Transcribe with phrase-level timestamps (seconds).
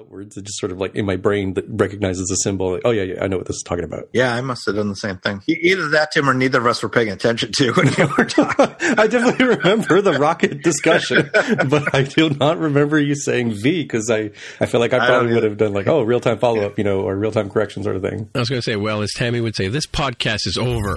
[0.00, 0.36] outwards.
[0.36, 2.72] It just sort of like in my brain that recognizes a symbol.
[2.72, 4.08] Like, oh yeah, yeah, I know what this is talking about.
[4.12, 5.42] Yeah, I must have done the same thing.
[5.46, 8.74] Either that, Tim, or neither of us were paying attention to when we were talking.
[8.98, 11.30] I definitely remember the rocket discussion,
[11.68, 15.06] but I do not remember you saying V because I, I feel like I I
[15.06, 17.32] probably don't would have done like, oh, real time follow up, you know, or real
[17.32, 18.28] time correction sort of thing.
[18.34, 20.96] I was going to say, well, as Tammy would say, this podcast is over.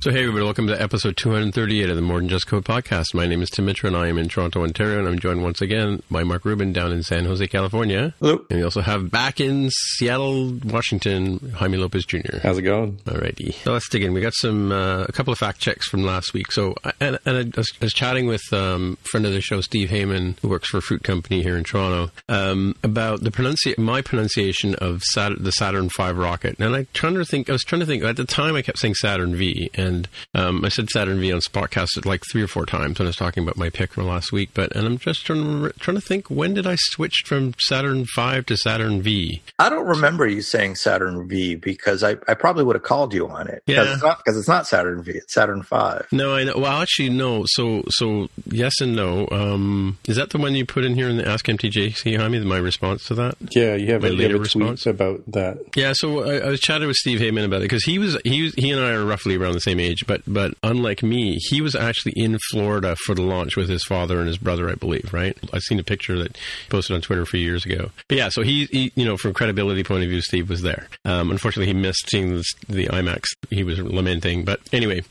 [0.00, 3.14] So, hey, everybody, welcome to episode 238 of the More Than Just Code podcast.
[3.14, 5.62] My name is Tim Mitra, and I am in Toronto, Ontario, and I'm joined once
[5.62, 8.12] again by Mark Rubin down in San Jose, California.
[8.20, 8.44] Hello.
[8.50, 12.36] And we also have back in Seattle, Washington, Jaime Lopez Jr.
[12.42, 12.98] How's it going?
[13.06, 13.54] Alrighty.
[13.64, 14.12] So let's dig in.
[14.12, 16.52] We got some uh, a couple of fact checks from last week.
[16.52, 19.62] So and, and I, was, I was chatting with um, a friend of the show,
[19.62, 23.78] Steve Heyman, who works for a fruit company here in Toronto, um, about the pronunci-
[23.78, 26.56] my pronunciation of Sat- the Saturn V rocket.
[26.58, 27.48] And I trying to think.
[27.48, 28.02] I was trying to think.
[28.02, 31.40] At the time, I kept saying Saturn V, and um, I said Saturn V on
[31.40, 34.32] Spotcast like three or four times when I was talking about my pick from last
[34.32, 34.50] week.
[34.54, 37.54] But and I'm just trying to, re- trying to think when did I switch from
[37.58, 39.42] Saturn V to Saturn V?
[39.58, 43.28] I don't remember you saying Saturn V because I, I probably would have called you
[43.28, 43.62] on it.
[43.66, 43.92] Because Yeah.
[43.94, 46.06] it's not because it's not Saturn V, it's Saturn Five.
[46.12, 46.54] No, I know.
[46.56, 47.44] Well, actually, no.
[47.46, 49.28] So, so yes and no.
[49.30, 52.40] Um, is that the one you put in here in the Ask MTJC, Jaime?
[52.44, 53.36] My response to that?
[53.54, 54.86] Yeah, you have, My a, later have a tweet response?
[54.86, 55.58] about that.
[55.76, 55.92] Yeah.
[55.94, 58.54] So I, I was chatting with Steve Heyman about it because he was he was,
[58.54, 61.74] he and I are roughly around the same age, but but unlike me, he was
[61.74, 65.12] actually in Florida for the launch with his father and his brother, I believe.
[65.12, 65.36] Right?
[65.52, 66.36] I've seen a picture that
[66.70, 67.90] posted on Twitter a few years ago.
[68.08, 70.88] But yeah, so he, he you know from credibility point of view, Steve was there.
[71.04, 73.24] Um, unfortunately, he missed seeing the, the IMAX.
[73.50, 75.02] He was lamenting, but anyway,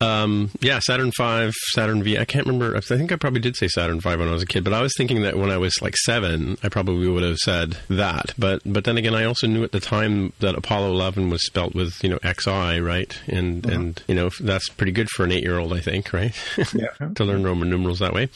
[0.00, 2.18] um, yeah, Saturn Five, Saturn V.
[2.18, 2.76] I can't remember.
[2.76, 4.80] I think I probably did say Saturn Five when I was a kid, but I
[4.80, 8.32] was thinking that when I was like seven, I probably would have said that.
[8.38, 11.74] But but then again, I also knew at the time that Apollo 11 was spelt
[11.74, 13.18] with you know XI, right?
[13.28, 16.34] And and you know that's pretty good for an eight year old, I think, right?
[16.72, 17.08] Yeah.
[17.16, 18.28] to learn Roman numerals that way.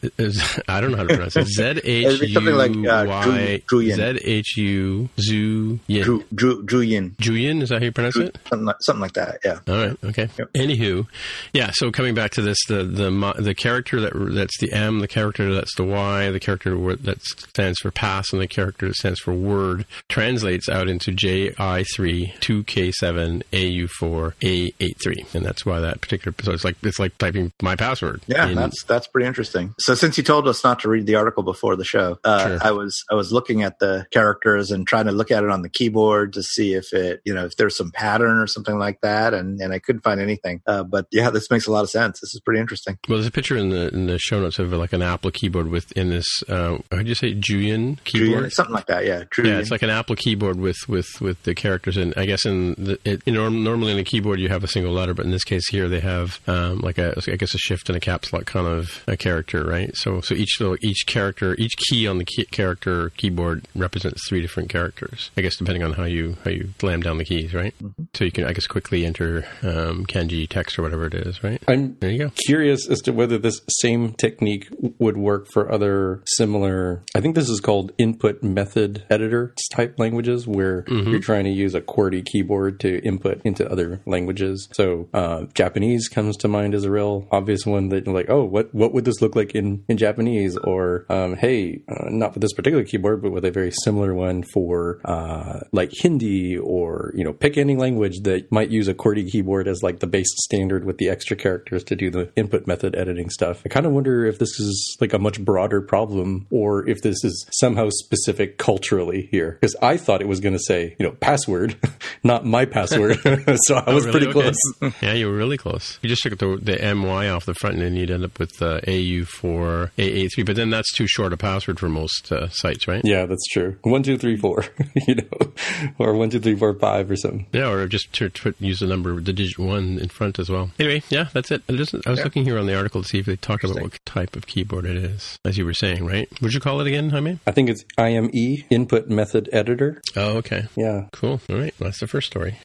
[0.67, 1.45] I don't know how to pronounce it.
[1.47, 6.03] Z H U Y Z H U Zu Yin.
[6.33, 7.15] Juyin.
[7.17, 7.61] Juyin.
[7.61, 8.35] Is that how you pronounce it?
[8.49, 9.39] Something like, something like that.
[9.45, 9.59] Yeah.
[9.67, 9.97] All right.
[10.05, 10.27] Okay.
[10.39, 10.53] Yep.
[10.53, 11.05] Anywho,
[11.53, 11.69] yeah.
[11.75, 15.53] So coming back to this, the the the character that that's the M, the character
[15.53, 19.35] that's the Y, the character that stands for pass, and the character that stands for
[19.35, 25.65] word translates out into J I three two K seven A U U4A83, and that's
[25.65, 26.35] why that particular.
[26.43, 28.21] So it's like it's like typing my password.
[28.27, 29.73] Yeah, in, that's that's pretty interesting.
[29.79, 32.59] So since you told us not to read the article before the show, uh, sure.
[32.61, 35.61] I was I was looking at the characters and trying to look at it on
[35.61, 39.01] the keyboard to see if it you know if there's some pattern or something like
[39.01, 40.61] that, and and I couldn't find anything.
[40.65, 42.19] Uh, but yeah, this makes a lot of sense.
[42.19, 42.97] This is pretty interesting.
[43.07, 45.69] Well, there's a picture in the in the show notes of like an Apple keyboard
[45.69, 46.27] with in this.
[46.47, 48.29] Uh, how do you say Julian keyboard?
[48.29, 49.05] Julian, something like that.
[49.05, 49.55] Yeah, Julian.
[49.55, 49.61] yeah.
[49.61, 52.99] It's like an Apple keyboard with with with the characters, and I guess in the
[53.03, 55.43] it, you know normally in a keyboard you have a single letter, but in this
[55.43, 58.45] case here they have um, like a I guess a shift and a caps lock
[58.45, 59.95] kind of a character, right?
[59.95, 64.41] So so each little each character, each key on the key, character keyboard represents three
[64.41, 65.31] different characters.
[65.35, 67.73] I guess depending on how you how you slam down the keys, right?
[67.81, 68.03] Mm-hmm.
[68.13, 71.61] So you can I guess quickly enter um, kanji text or whatever it is, right?
[71.67, 72.31] I'm there you go.
[72.45, 74.67] Curious as to whether this same technique
[74.99, 77.01] would work for other similar.
[77.15, 81.09] I think this is called input method editor type languages where mm-hmm.
[81.09, 84.67] you're trying to use a QWERTY keyboard to input into other languages.
[84.73, 88.73] So uh, Japanese comes to mind as a real obvious one that like, oh, what
[88.73, 90.57] what would this look like in in Japanese?
[90.57, 94.43] Or um, hey, uh, not for this particular keyboard, but with a very similar one
[94.43, 99.29] for uh, like Hindi or you know, pick any language that might use a QWERTY
[99.31, 102.95] keyboard as like the base standard with the extra characters to do the input method
[102.95, 103.61] editing stuff.
[103.65, 107.23] I kind of wonder if this is like a much broader problem or if this
[107.23, 111.13] is somehow specific culturally here because I thought it was going to say you know
[111.13, 111.77] password,
[112.23, 113.19] not my password.
[113.63, 114.25] so I was really?
[114.25, 114.93] pretty close.
[115.01, 115.99] yeah, you were really close.
[116.01, 118.61] You just took the, the MY off the front, and then you'd end up with
[118.61, 120.45] uh, AU4, AA3.
[120.45, 123.01] But then that's too short a password for most uh, sites, right?
[123.03, 123.77] Yeah, that's true.
[123.83, 124.65] One, two, three, four,
[125.07, 125.53] you know,
[125.97, 127.47] or one, two, three, four, five, or something.
[127.51, 130.71] Yeah, or just to, to use the number, the digit one in front as well.
[130.79, 131.63] Anyway, yeah, that's it.
[131.69, 132.23] I, just, I was yeah.
[132.23, 134.85] looking here on the article to see if they talked about what type of keyboard
[134.85, 136.29] it is, as you were saying, right?
[136.41, 137.39] Would you call it again, Jaime?
[137.45, 140.01] I think it's IME, Input Method Editor.
[140.15, 140.67] Oh, okay.
[140.75, 141.07] Yeah.
[141.11, 141.41] Cool.
[141.49, 141.73] All right.
[141.79, 142.57] Well, that's the first story.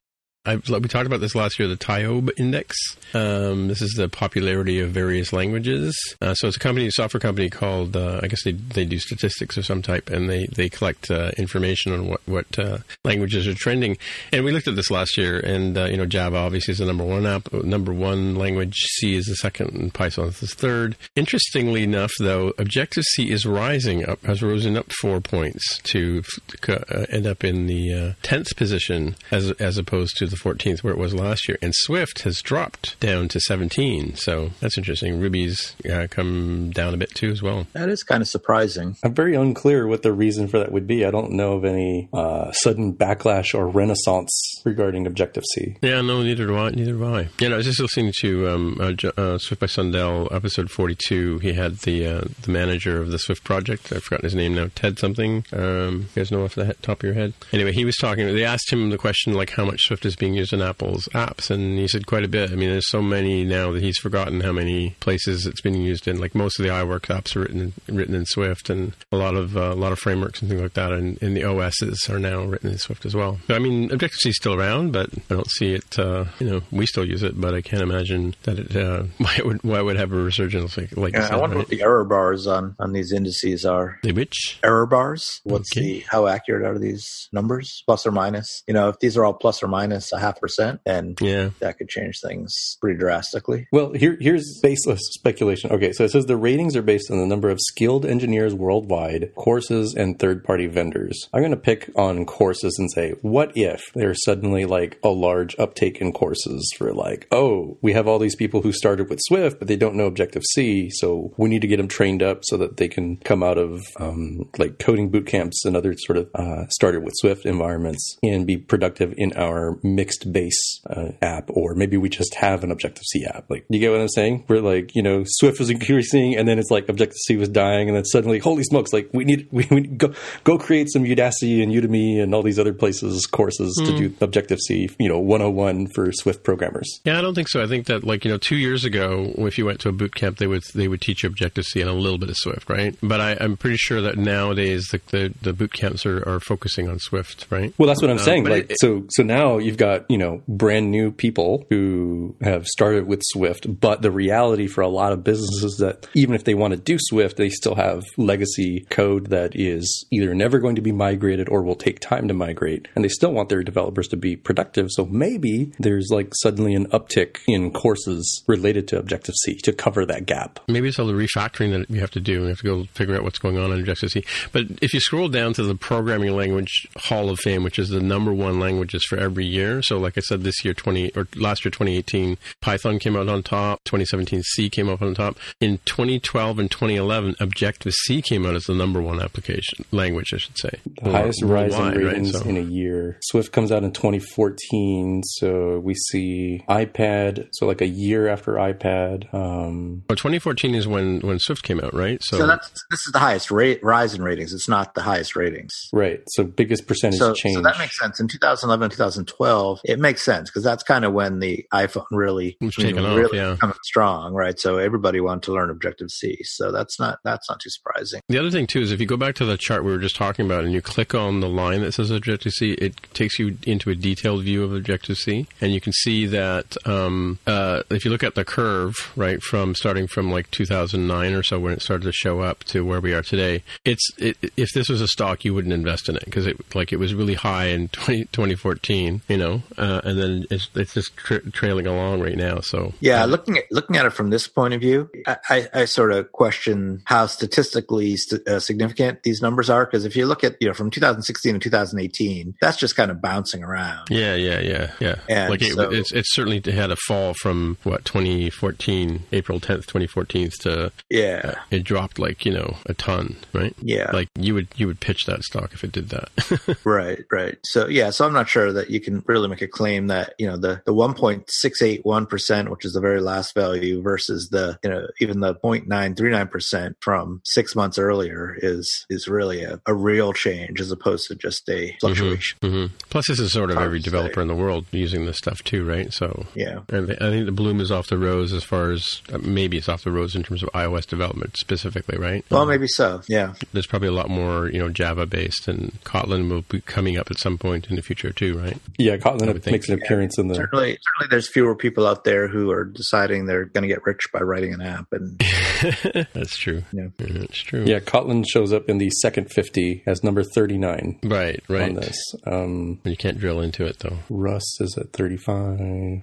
[0.44, 2.76] I, we talked about this last year, the TIOBE index.
[3.12, 5.94] Um, this is the popularity of various languages.
[6.22, 8.98] Uh, so it's a company, a software company called, uh, I guess they, they do
[8.98, 13.46] statistics of some type, and they, they collect uh, information on what, what uh, languages
[13.46, 13.98] are trending.
[14.32, 16.86] And we looked at this last year, and, uh, you know, Java obviously is the
[16.86, 18.74] number one app, number one language.
[18.74, 20.96] C is the second, and Python is the third.
[21.16, 26.22] Interestingly enough, though, Objective-C is rising up, has risen up four points to
[26.68, 30.98] uh, end up in the 10th position as, as opposed to the 14th, where it
[30.98, 31.58] was last year.
[31.62, 34.16] And Swift has dropped down to 17.
[34.16, 35.20] So that's interesting.
[35.20, 37.66] Ruby's uh, come down a bit too as well.
[37.72, 38.96] That is kind of surprising.
[39.02, 41.04] I'm very unclear what the reason for that would be.
[41.04, 45.76] I don't know of any uh, sudden backlash or renaissance regarding Objective C.
[45.82, 46.70] Yeah, no, neither do I.
[46.70, 47.28] Neither do I.
[47.38, 51.38] Yeah, no, I was just listening to um, uh, uh, Swift by Sundell, episode 42.
[51.38, 53.92] He had the uh, the manager of the Swift project.
[53.92, 54.70] I've forgotten his name now.
[54.74, 55.44] Ted something.
[55.52, 57.32] Um, you guys know off the top of your head?
[57.52, 58.26] Anyway, he was talking.
[58.26, 61.50] They asked him the question like how much Swift is being used in Apple's apps,
[61.50, 62.50] and he said quite a bit.
[62.50, 66.08] I mean, there's so many now that he's forgotten how many places it's being used
[66.08, 66.20] in.
[66.20, 69.34] Like most of the iWork apps are written in, written in Swift, and a lot
[69.34, 72.18] of uh, a lot of frameworks and things like that, and, and the OSs are
[72.18, 73.38] now written in Swift as well.
[73.48, 75.98] I mean, Objective C is still around, but I don't see it.
[75.98, 79.34] Uh, you know, we still use it, but I can't imagine that it uh, why
[79.36, 80.96] it would why it would have a resurgence like.
[80.96, 81.62] like yeah, I wonder right?
[81.62, 83.98] what the error bars on on these indices are.
[84.02, 85.40] The which error bars?
[85.44, 85.80] What's okay.
[85.80, 87.82] the how accurate are these numbers?
[87.86, 88.62] Plus or minus?
[88.66, 91.78] You know, if these are all plus or minus a half percent, then yeah, that
[91.78, 93.66] could change things pretty drastically.
[93.72, 95.70] Well, here here's baseless speculation.
[95.72, 99.34] Okay, so it says the ratings are based on the number of skilled engineers worldwide,
[99.34, 101.28] courses, and third party vendors.
[101.32, 105.56] I'm going to pick on courses and say, what if there's suddenly like a large
[105.58, 109.58] uptake in courses for like, oh, we have all these people who started with Swift,
[109.58, 112.56] but they don't know Objective C, so we need to get them trained up so
[112.56, 116.30] that they can come out of um, like coding boot camps and other sort of
[116.34, 121.74] uh, started with Swift environments and be productive in our mixed base uh, app, or
[121.74, 123.50] maybe we just have an Objective C app.
[123.50, 124.44] Like, you get what I'm saying?
[124.46, 127.88] We're like, you know, Swift was increasing, and then it's like Objective C was dying,
[127.88, 128.92] and then suddenly, holy smokes!
[128.92, 130.14] Like, we need we, we go
[130.44, 133.86] go create some Udacity and Udemy and all these other places courses mm.
[133.86, 137.00] to do Objective C, you know, 101 for Swift programmers.
[137.04, 137.60] Yeah, I don't think so.
[137.60, 140.14] I think that like you know, two years ago, if you went to a boot
[140.14, 142.70] camp, they would they would teach you Objective C and a little bit of Swift,
[142.70, 142.96] right?
[143.02, 146.88] But I, am pretty sure that nowadays the, the, the boot camps are, are focusing
[146.88, 147.74] on Swift, right?
[147.78, 148.44] Well, that's what I'm uh, saying.
[148.44, 153.06] Like, it, so so now you've got you know brand new people who have started
[153.06, 156.72] with Swift, but the reality for a lot of businesses that even if they want
[156.72, 160.92] to do Swift, they still have legacy code that is either never going to be
[160.92, 164.36] migrated or will take time to migrate, and they still want their developers to be
[164.36, 164.88] productive.
[164.90, 170.04] So maybe there's like suddenly an uptick in courses related to Objective C to cover
[170.06, 170.60] that gap.
[170.68, 172.42] Maybe it's all the refactoring that we have to do.
[172.42, 174.24] We have to go figure out what's going on in Objective C.
[174.52, 178.00] But if you scroll down to the programming language Hall of Fame, which is the
[178.00, 179.77] number one languages for every year.
[179.82, 183.42] So, like I said, this year, 20 or last year, 2018, Python came out on
[183.42, 183.82] top.
[183.84, 185.36] 2017, C came up on top.
[185.60, 190.38] In 2012 and 2011, Objective C came out as the number one application language, I
[190.38, 190.78] should say.
[191.02, 192.42] The highest rising ratings right?
[192.42, 192.48] so.
[192.48, 193.18] in a year.
[193.22, 197.48] Swift comes out in 2014, so we see iPad.
[197.52, 199.32] So, like a year after iPad.
[199.32, 202.20] Um, well, 2014 is when when Swift came out, right?
[202.24, 204.52] So, so that's this is the highest rate rise in ratings.
[204.52, 205.72] It's not the highest ratings.
[205.92, 206.20] Right.
[206.28, 207.56] So biggest percentage so, change.
[207.56, 208.20] So that makes sense.
[208.20, 212.92] In 2011, 2012, it makes sense because that's kind of when the iPhone really, you
[212.92, 213.72] know, really off, yeah.
[213.82, 214.58] strong, right?
[214.58, 216.38] So everybody wanted to learn Objective C.
[216.42, 218.20] So that's not that's not too surprising.
[218.28, 220.16] The other thing too is if you go back to the chart we were just
[220.16, 223.56] talking about and you click on the line that says Objective C, it takes you
[223.64, 228.04] into a detailed view of Objective C, and you can see that um, uh, if
[228.04, 231.82] you look at the curve, right, from starting from like 2009 or so when it
[231.82, 235.08] started to show up to where we are today, it's it, if this was a
[235.08, 238.24] stock, you wouldn't invest in it because it like it was really high in 20,
[238.26, 242.60] 2014, you know, uh, and then it's it's just tra- trailing along right now.
[242.60, 245.84] So yeah, looking at looking at it from this point of view, I, I, I
[245.84, 250.44] sort of question how statistically st- uh, significant these numbers are because if you look
[250.44, 254.08] at you know from 2016 to 2018, that's just kind of bouncing around.
[254.10, 255.16] Yeah, yeah, yeah, yeah.
[255.28, 259.86] And like it, so, it's it's certainly had a fall from what 2014 April 10th
[259.86, 263.74] 2014 to yeah, uh, it dropped like you know a ton, right?
[263.80, 266.78] Yeah, like you would you would pitch that stock if it did that.
[266.84, 267.58] right, right.
[267.64, 270.46] So yeah, so I'm not sure that you can really make a claim that you
[270.48, 275.06] know the the 1.681 percent, which is the very last value, versus the you know
[275.20, 280.80] even the 0.939 percent from six months earlier is is really a, a real change
[280.80, 282.58] as opposed to just a mm-hmm, fluctuation.
[282.60, 282.94] Mm-hmm, mm-hmm.
[283.10, 286.12] Plus, this is sort of every developer in the world using this stuff too, right?
[286.12, 289.38] So yeah, and I think the bloom is off the rose as far as uh,
[289.38, 292.44] maybe it's off the rose in terms of iOS development specifically, right?
[292.50, 293.22] Well, um, maybe so.
[293.28, 297.18] Yeah, there's probably a lot more you know Java based, and Kotlin will be coming
[297.18, 298.78] up at some point in the future too, right?
[298.98, 300.54] Yeah, Kotlin makes an appearance yeah, in the.
[300.54, 304.28] Certainly, certainly, there's fewer people out there who are deciding they're going to get rich
[304.32, 305.38] by writing an app, and
[306.32, 306.82] that's true.
[306.92, 307.84] Yeah, that's true.
[307.84, 311.18] Yeah, Kotlin shows up in the second fifty as number thirty nine.
[311.22, 311.90] Right, right.
[311.90, 314.18] On this, um, you can't drill into it though.
[314.30, 315.78] Rust is at thirty five.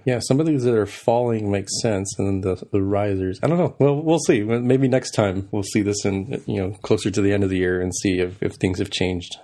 [0.06, 3.40] Yeah, some of these that are falling make sense, and then the, the risers.
[3.44, 3.76] I don't know.
[3.80, 4.42] Well, we'll see.
[4.44, 7.58] Maybe next time we'll see this in you know closer to the end of the
[7.58, 9.38] year and see if, if things have changed.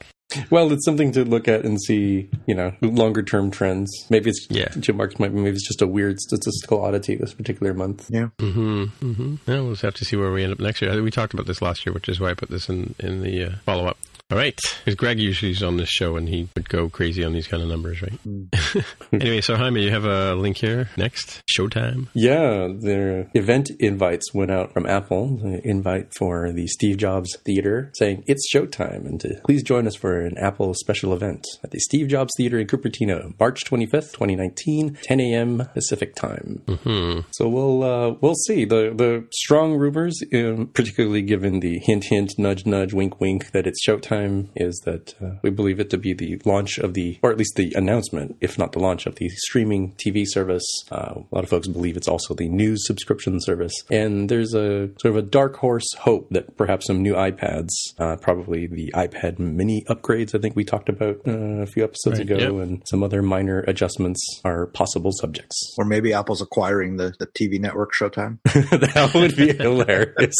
[0.50, 3.92] Well, it's something to look at and see, you know, longer term trends.
[4.10, 4.70] Maybe it's yeah.
[4.80, 8.08] Jim Marks might maybe it's just a weird statistical oddity this particular month.
[8.10, 8.30] Yeah.
[8.38, 8.84] Mm-hmm.
[8.84, 9.36] Mm-hmm.
[9.48, 11.02] Yeah, we'll just have to see where we end up next year.
[11.02, 13.46] We talked about this last year, which is why I put this in in the
[13.46, 13.98] uh, follow up.
[14.32, 14.60] All right.
[14.80, 17.62] Because Greg usually is on this show and he would go crazy on these kind
[17.62, 18.18] of numbers, right?
[18.26, 18.86] Mm.
[19.14, 21.42] anyway, so Jaime, you have a link here next.
[21.54, 22.08] Showtime.
[22.14, 25.40] Yeah, their event invites went out from Apple.
[25.44, 29.96] An invite for the Steve Jobs Theater saying it's showtime and to please join us
[29.96, 34.98] for an Apple special event at the Steve Jobs Theater in Cupertino, March 25th, 2019,
[35.04, 35.68] 10 a.m.
[35.74, 36.62] Pacific time.
[36.68, 37.28] Mm-hmm.
[37.32, 38.64] So we'll uh, we'll see.
[38.64, 43.68] The the strong rumors, um, particularly given the hint hint, nudge nudge, wink wink that
[43.68, 47.20] it's showtime time is that uh, we believe it to be the launch of the,
[47.22, 50.66] or at least the announcement, if not the launch of the streaming TV service.
[50.92, 53.74] Uh, a lot of folks believe it's also the news subscription service.
[53.90, 58.16] And there's a sort of a dark horse hope that perhaps some new iPads, uh,
[58.18, 62.30] probably the iPad mini upgrades, I think we talked about uh, a few episodes right,
[62.30, 62.68] ago, yep.
[62.68, 65.76] and some other minor adjustments are possible subjects.
[65.78, 68.40] Or maybe Apple's acquiring the, the TV network Showtime.
[68.44, 70.36] that would be hilarious.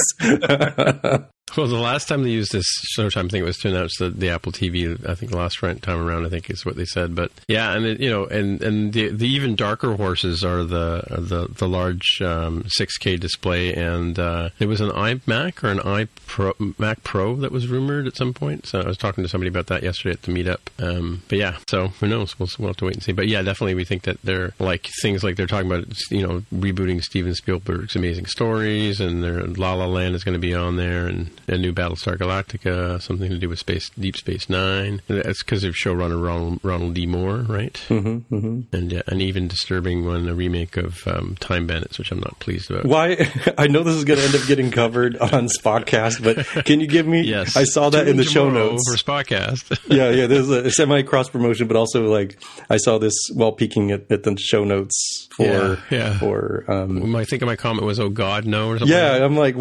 [1.58, 2.68] Well, the last time they used this
[2.98, 4.98] Showtime thing was to announce the, the Apple TV.
[5.08, 7.14] I think the last time around, I think is what they said.
[7.14, 11.04] But yeah, and it, you know, and and the the even darker horses are the
[11.10, 16.80] the the large um, 6K display, and uh, there was an iMac or an iPro
[16.80, 18.66] Mac Pro that was rumored at some point.
[18.66, 20.60] So I was talking to somebody about that yesterday at the meetup.
[20.80, 22.40] Um, but yeah, so who knows?
[22.40, 23.12] We'll we'll have to wait and see.
[23.12, 26.44] But yeah, definitely we think that they're like things like they're talking about, you know,
[26.54, 30.78] rebooting Steven Spielberg's Amazing Stories, and their La La Land is going to be on
[30.78, 35.02] there, and a new Battlestar Galactica, something to do with space, Deep Space Nine.
[35.08, 37.06] That's because of showrunner Ronald, Ronald D.
[37.06, 37.74] Moore, right?
[37.88, 38.76] Mm-hmm, mm-hmm.
[38.76, 42.40] And uh, an even disturbing one, a remake of um, Time Bandits, which I'm not
[42.40, 42.86] pleased about.
[42.86, 43.32] Why?
[43.58, 46.88] I know this is going to end up getting covered on Spotcast, but can you
[46.88, 47.22] give me?
[47.22, 49.80] yes, I saw that in the show notes for Spotcast.
[49.88, 50.28] yeah, yeah.
[50.28, 54.24] There's a semi cross promotion, but also like I saw this while peeking at, at
[54.24, 55.98] the show notes for yeah.
[55.98, 56.20] yeah.
[56.20, 56.66] for.
[56.68, 58.96] Um, I think my comment was, "Oh God, no!" Or something.
[58.96, 59.56] Yeah, like I'm like,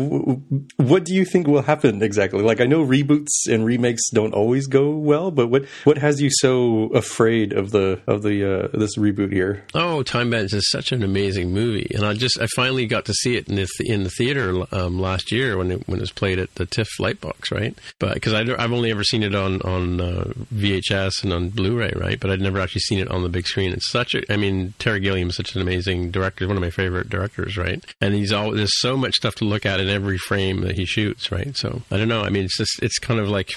[0.76, 2.42] what do you think will happen exactly?
[2.42, 6.30] Like I know reboots and remakes don't always go well, but what what has you
[6.30, 9.64] so afraid of the of the uh, this reboot here?
[9.74, 13.14] Oh, Time Bandits is such an amazing movie, and I just I finally got to
[13.14, 16.12] see it in the in the theater um, last year when it when it was
[16.12, 17.76] played at the TIFF Lightbox, right?
[17.98, 22.18] But because I've only ever seen it on on uh, VHS and on Blu-ray, right?
[22.18, 23.72] But I'd never actually seen it on the big screen.
[23.72, 26.70] It's such a I mean Terry Gilliam is such an amazing director, one of my
[26.70, 27.84] favorite directors, right?
[28.00, 30.84] And he's all there's so much stuff to look at in every frame that he
[30.84, 31.56] shoots, right?
[31.56, 32.22] So I don't know.
[32.22, 33.50] I mean, it's just it's kind of like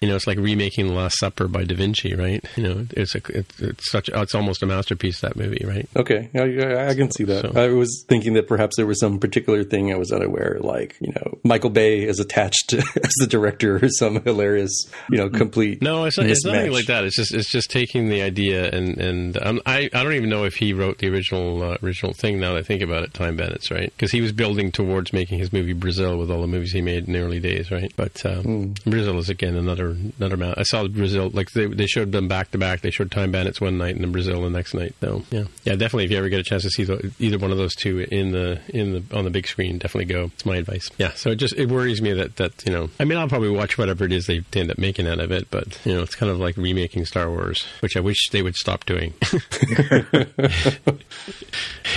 [0.00, 2.44] you know, it's like remaking The Last Supper by Da Vinci, right?
[2.56, 5.88] You know, it's a, it's, it's such, it's almost a masterpiece that movie, right?
[5.96, 7.42] Okay, I, I can see that.
[7.42, 10.96] So, I was thinking that perhaps there was some particular thing I was unaware, like
[11.00, 14.72] you know, Michael Bay is attached to, as the director or some hilarious,
[15.10, 15.82] you know, complete.
[15.82, 17.04] No, it's, not, it's nothing like that.
[17.04, 20.44] It's just it's just taking the idea and and um, I I don't even know
[20.44, 22.40] if he wrote the original uh, original thing.
[22.40, 23.92] Now that I think about it, Time Bandits right?
[23.96, 27.06] Because he was building towards making his movie Brazil with all the movies he made
[27.06, 27.92] in the early days, right?
[27.96, 28.84] But um, mm.
[28.84, 30.58] Brazil is again another another another amount.
[30.58, 32.80] I saw Brazil like they they showed them back to back.
[32.80, 34.94] They showed Time Bandits one night and then Brazil the next night.
[35.00, 36.04] So yeah, yeah, definitely.
[36.04, 38.32] If you ever get a chance to see the, either one of those two in
[38.32, 40.24] the in the on the big screen, definitely go.
[40.34, 40.90] It's my advice.
[40.98, 41.12] Yeah.
[41.14, 42.90] So it just it worries me that that you know.
[42.98, 45.50] I mean, I'll probably watch whatever it is they end up making out of it,
[45.50, 48.56] but you know, it's kind of like remaking Star Wars, which I wish they would
[48.56, 49.14] stop doing.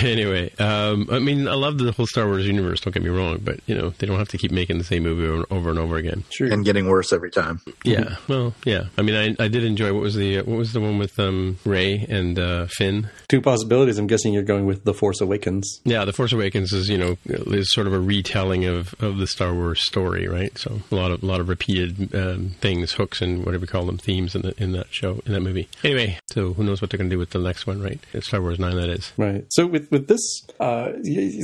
[0.00, 2.80] anyway, um, I mean, I love the whole Star Wars universe.
[2.80, 5.02] Don't get me wrong, but you know, they don't have to keep making the same
[5.02, 6.24] movie over and over again.
[6.30, 6.52] Sure.
[6.52, 7.60] And getting worse every time.
[7.84, 8.16] Yeah.
[8.28, 8.84] Well, yeah.
[8.98, 11.58] I mean, I, I did enjoy what was the what was the one with um,
[11.64, 13.08] Rey and uh, Finn.
[13.28, 13.98] Two possibilities.
[13.98, 15.80] I'm guessing you're going with the Force Awakens.
[15.84, 19.26] Yeah, the Force Awakens is you know is sort of a retelling of, of the
[19.26, 20.56] Star Wars story, right?
[20.58, 23.84] So a lot of a lot of repeated um, things, hooks, and whatever we call
[23.84, 25.68] them, themes in the, in that show in that movie.
[25.84, 28.00] Anyway, so who knows what they're going to do with the next one, right?
[28.12, 29.12] It's Star Wars Nine, that is.
[29.16, 29.44] Right.
[29.50, 30.92] So with with this, uh,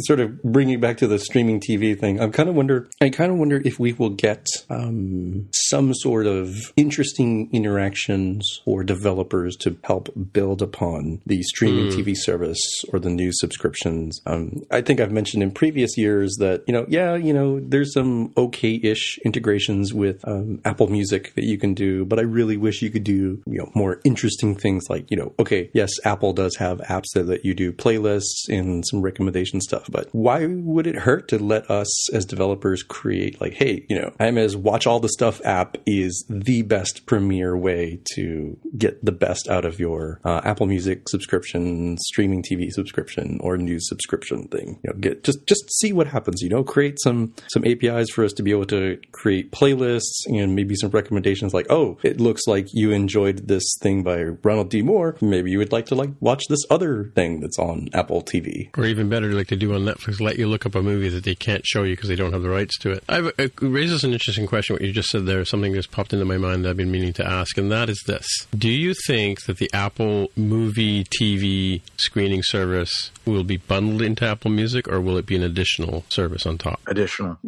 [0.00, 2.88] sort of bringing back to the streaming TV thing, I'm kind of wonder.
[3.00, 8.82] I kind of wonder if we will get um, some sort of interesting interactions for
[8.82, 11.92] developers to help build upon the streaming mm.
[11.92, 14.22] TV service or the new subscriptions.
[14.24, 17.92] Um, I think I've mentioned in previous years that, you know, yeah, you know, there's
[17.92, 22.56] some okay ish integrations with um, Apple Music that you can do, but I really
[22.56, 26.32] wish you could do, you know, more interesting things like, you know, okay, yes, Apple
[26.32, 30.86] does have apps that let you do playlists and some recommendation stuff, but why would
[30.86, 35.00] it hurt to let us as developers create, like, hey, you know, Jaime's Watch All
[35.00, 39.78] the Stuff app is is the best premier way to get the best out of
[39.78, 44.78] your uh, Apple Music subscription, streaming TV subscription, or news subscription thing.
[44.82, 46.40] You know, get just just see what happens.
[46.42, 50.54] You know, create some some APIs for us to be able to create playlists and
[50.54, 54.82] maybe some recommendations like, oh, it looks like you enjoyed this thing by Ronald D.
[54.82, 55.16] Moore.
[55.20, 58.70] Maybe you would like to like watch this other thing that's on Apple TV.
[58.78, 61.24] Or even better, like they do on Netflix, let you look up a movie that
[61.24, 63.04] they can't show you because they don't have the rights to it.
[63.08, 64.74] I've, it raises an interesting question.
[64.74, 67.14] What you just said there, something just popped into my mind that I've been meaning
[67.14, 72.42] to ask, and that is this: Do you think that the Apple Movie TV screening
[72.42, 76.58] service will be bundled into Apple Music, or will it be an additional service on
[76.58, 76.80] top?
[76.86, 77.38] Additional.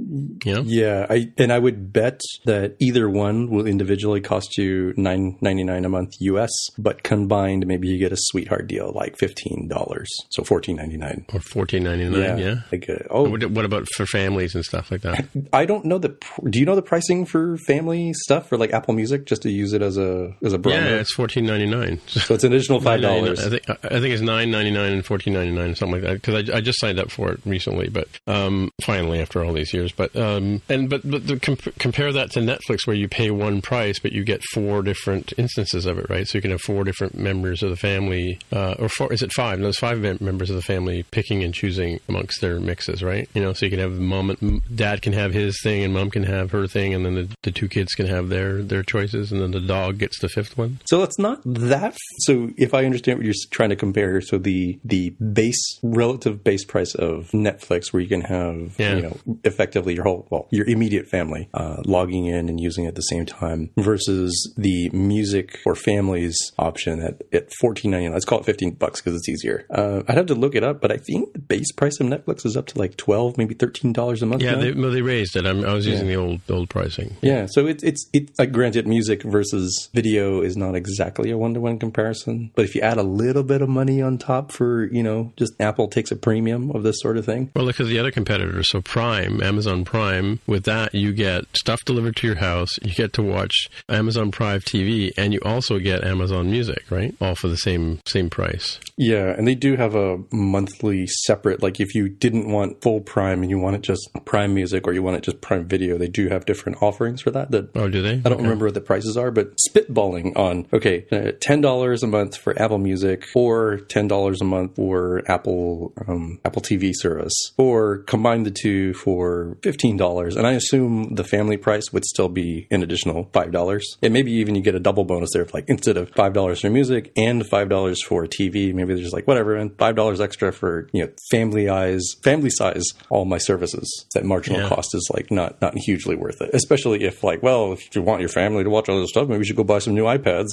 [0.44, 0.62] Yeah.
[0.64, 5.64] Yeah, I and I would bet that either one will individually cost you nine ninety
[5.64, 10.08] nine a month US, but combined maybe you get a sweetheart deal like fifteen dollars,
[10.30, 12.38] so fourteen ninety nine or fourteen ninety nine.
[12.38, 12.54] Yeah.
[12.72, 15.26] Like, uh, oh, what, what, about for families and stuff like that?
[15.52, 16.16] I don't know the.
[16.48, 19.72] Do you know the pricing for family stuff for like Apple Music just to use
[19.72, 20.90] it as a as a barometer?
[20.90, 22.00] Yeah, it's fourteen ninety nine.
[22.06, 23.44] So it's an additional five dollars.
[23.44, 26.14] I think I think it's nine ninety nine and fourteen ninety nine something like that
[26.14, 29.72] because I, I, just signed up for it recently, but um, finally after all these
[29.72, 29.92] years.
[29.92, 33.62] But um, and but but the, comp- compare that to Netflix where you pay one
[33.62, 36.26] price but you get four different instances of it, right?
[36.26, 39.33] So you can have four different members of the family, uh, or four is it
[39.33, 39.61] five?
[39.61, 43.28] There's five members of the family picking and choosing amongst their mixes, right?
[43.35, 46.11] You know, so you can have mom and dad can have his thing and mom
[46.11, 49.33] can have her thing, and then the, the two kids can have their their choices,
[49.33, 50.81] and then the dog gets the fifth one.
[50.87, 51.96] So it's not that.
[52.20, 56.64] So if I understand what you're trying to compare, so the the base relative base
[56.64, 58.96] price of Netflix, where you can have yeah.
[58.96, 62.88] you know effectively your whole well your immediate family uh, logging in and using it
[62.88, 68.14] at the same time, versus the music or families option at at fourteen ninety nine.
[68.14, 69.66] Let's call it fifteen bucks because it's easier.
[69.70, 72.44] Uh, I'd have to look it up, but I think the base price of Netflix
[72.44, 74.42] is up to like twelve, maybe thirteen dollars a month.
[74.42, 75.46] Yeah, they, well, they raised it.
[75.46, 76.16] I'm, i was using yeah.
[76.16, 77.16] the old old pricing.
[77.22, 78.30] Yeah, so it's it's it.
[78.38, 82.74] Like, granted, music versus video is not exactly a one to one comparison, but if
[82.74, 86.11] you add a little bit of money on top for you know just Apple takes
[86.11, 87.50] a premium of this sort of thing.
[87.54, 88.70] Well, look at the other competitors.
[88.70, 92.70] So Prime, Amazon Prime, with that you get stuff delivered to your house.
[92.82, 97.14] You get to watch Amazon Prime TV, and you also get Amazon Music, right?
[97.20, 98.78] All for the same same price.
[98.96, 101.62] Yeah, and they do have a monthly separate.
[101.62, 104.92] Like if you didn't want full Prime and you want it just Prime Music or
[104.92, 107.50] you want it just Prime Video, they do have different offerings for that.
[107.50, 108.14] That oh, do they?
[108.14, 108.42] I don't okay.
[108.42, 112.61] remember what the prices are, but spitballing on okay, uh, ten dollars a month for
[112.61, 118.42] Apple Music, or ten dollars a month for Apple um, Apple TV service, or combine
[118.42, 120.37] the two for fifteen dollars.
[120.37, 123.96] And I assume the family price would still be an additional five dollars.
[124.03, 126.61] And maybe even you get a double bonus there, if like instead of five dollars
[126.61, 130.20] for music and five dollars for TV, maybe they're just like whatever, and five dollars
[130.20, 134.07] extra for you know family eyes, family size all my services.
[134.14, 134.68] That marginal yeah.
[134.68, 138.20] cost is like not not hugely worth it, especially if like well if you want
[138.20, 140.48] your family to watch all this stuff, maybe we should go buy some new iPads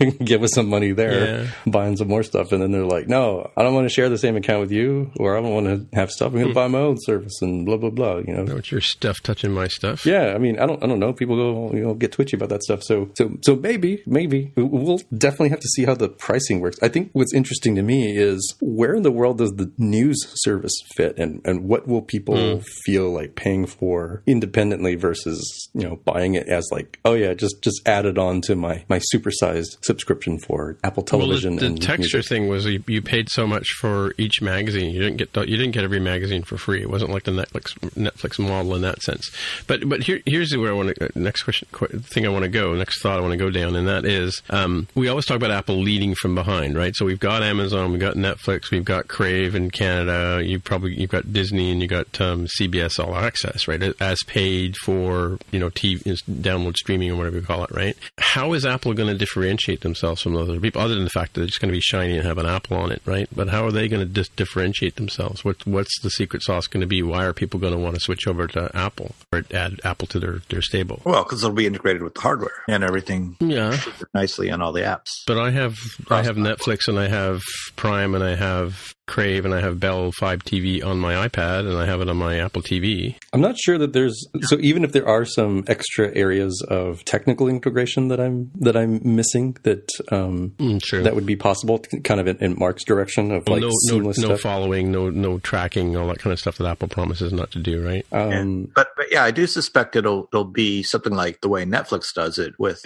[0.00, 1.50] and give us some money there, yeah.
[1.66, 2.52] buying some more stuff.
[2.52, 5.10] And then they're like, no, I don't want to share the same account with you,
[5.18, 6.28] or I don't want to have stuff.
[6.28, 6.54] I'm going to hmm.
[6.54, 8.18] buy my own service and blah blah blah.
[8.18, 10.06] You know, what's your stuff touching my stuff?
[10.06, 11.12] Yeah, I mean, I don't I don't know.
[11.12, 12.84] People go you know get twitchy about that stuff.
[12.84, 16.78] So so so maybe maybe we'll definitely have to see how the pricing works.
[16.80, 20.74] I think what's interesting to me is where in the world does the news service
[20.96, 22.64] fit, and and what will people mm.
[22.84, 27.62] feel like paying for independently versus you know buying it as like oh yeah just
[27.62, 31.56] just add it on to my my supersized subscription for Apple Television.
[31.56, 32.28] Well, the, the texture music.
[32.28, 33.87] thing was you, you, paid so much for
[34.18, 34.92] each magazine.
[34.92, 36.80] You didn't get you didn't get every magazine for free.
[36.80, 39.30] It wasn't like the Netflix Netflix model in that sense.
[39.66, 41.68] But but here here's where I want to next question
[42.02, 44.42] thing I want to go next thought I want to go down, and that is
[44.50, 46.94] um, we always talk about Apple leading from behind, right?
[46.94, 50.42] So we've got Amazon, we've got Netflix, we've got Crave in Canada.
[50.44, 53.82] You probably you've got Disney and you got um, CBS All Access, right?
[54.00, 57.96] As paid for you know TV download streaming or whatever you call it, right?
[58.18, 61.42] How is Apple going to differentiate themselves from other people, other than the fact that
[61.42, 63.28] it's going to be shiny and have an Apple on it, right?
[63.34, 65.44] But how are they going to dis- differentiate themselves?
[65.44, 67.02] What what's the secret sauce going to be?
[67.02, 70.18] Why are people going to want to switch over to Apple or add Apple to
[70.18, 71.00] their their stable?
[71.04, 73.36] Well, because it'll be integrated with the hardware and everything.
[73.38, 73.78] Yeah,
[74.14, 75.10] nicely on all the apps.
[75.26, 75.76] But I have
[76.10, 77.42] I have Netflix and I have
[77.76, 81.76] Prime and I have Crave and I have Bell Fibe TV on my iPad and
[81.76, 83.16] I have it on my Apple TV.
[83.32, 87.48] I'm not sure that there's so even if there are some extra areas of technical
[87.48, 92.28] integration that I'm that I'm missing that um mm, that would be possible kind of
[92.28, 96.06] in, in Mark's direction of like no, seamless no, no following, no no tracking, all
[96.08, 98.06] that kind of stuff that Apple promises not to do, right?
[98.12, 101.64] Um, and, but but yeah, I do suspect it'll it'll be something like the way
[101.64, 102.84] Netflix does it with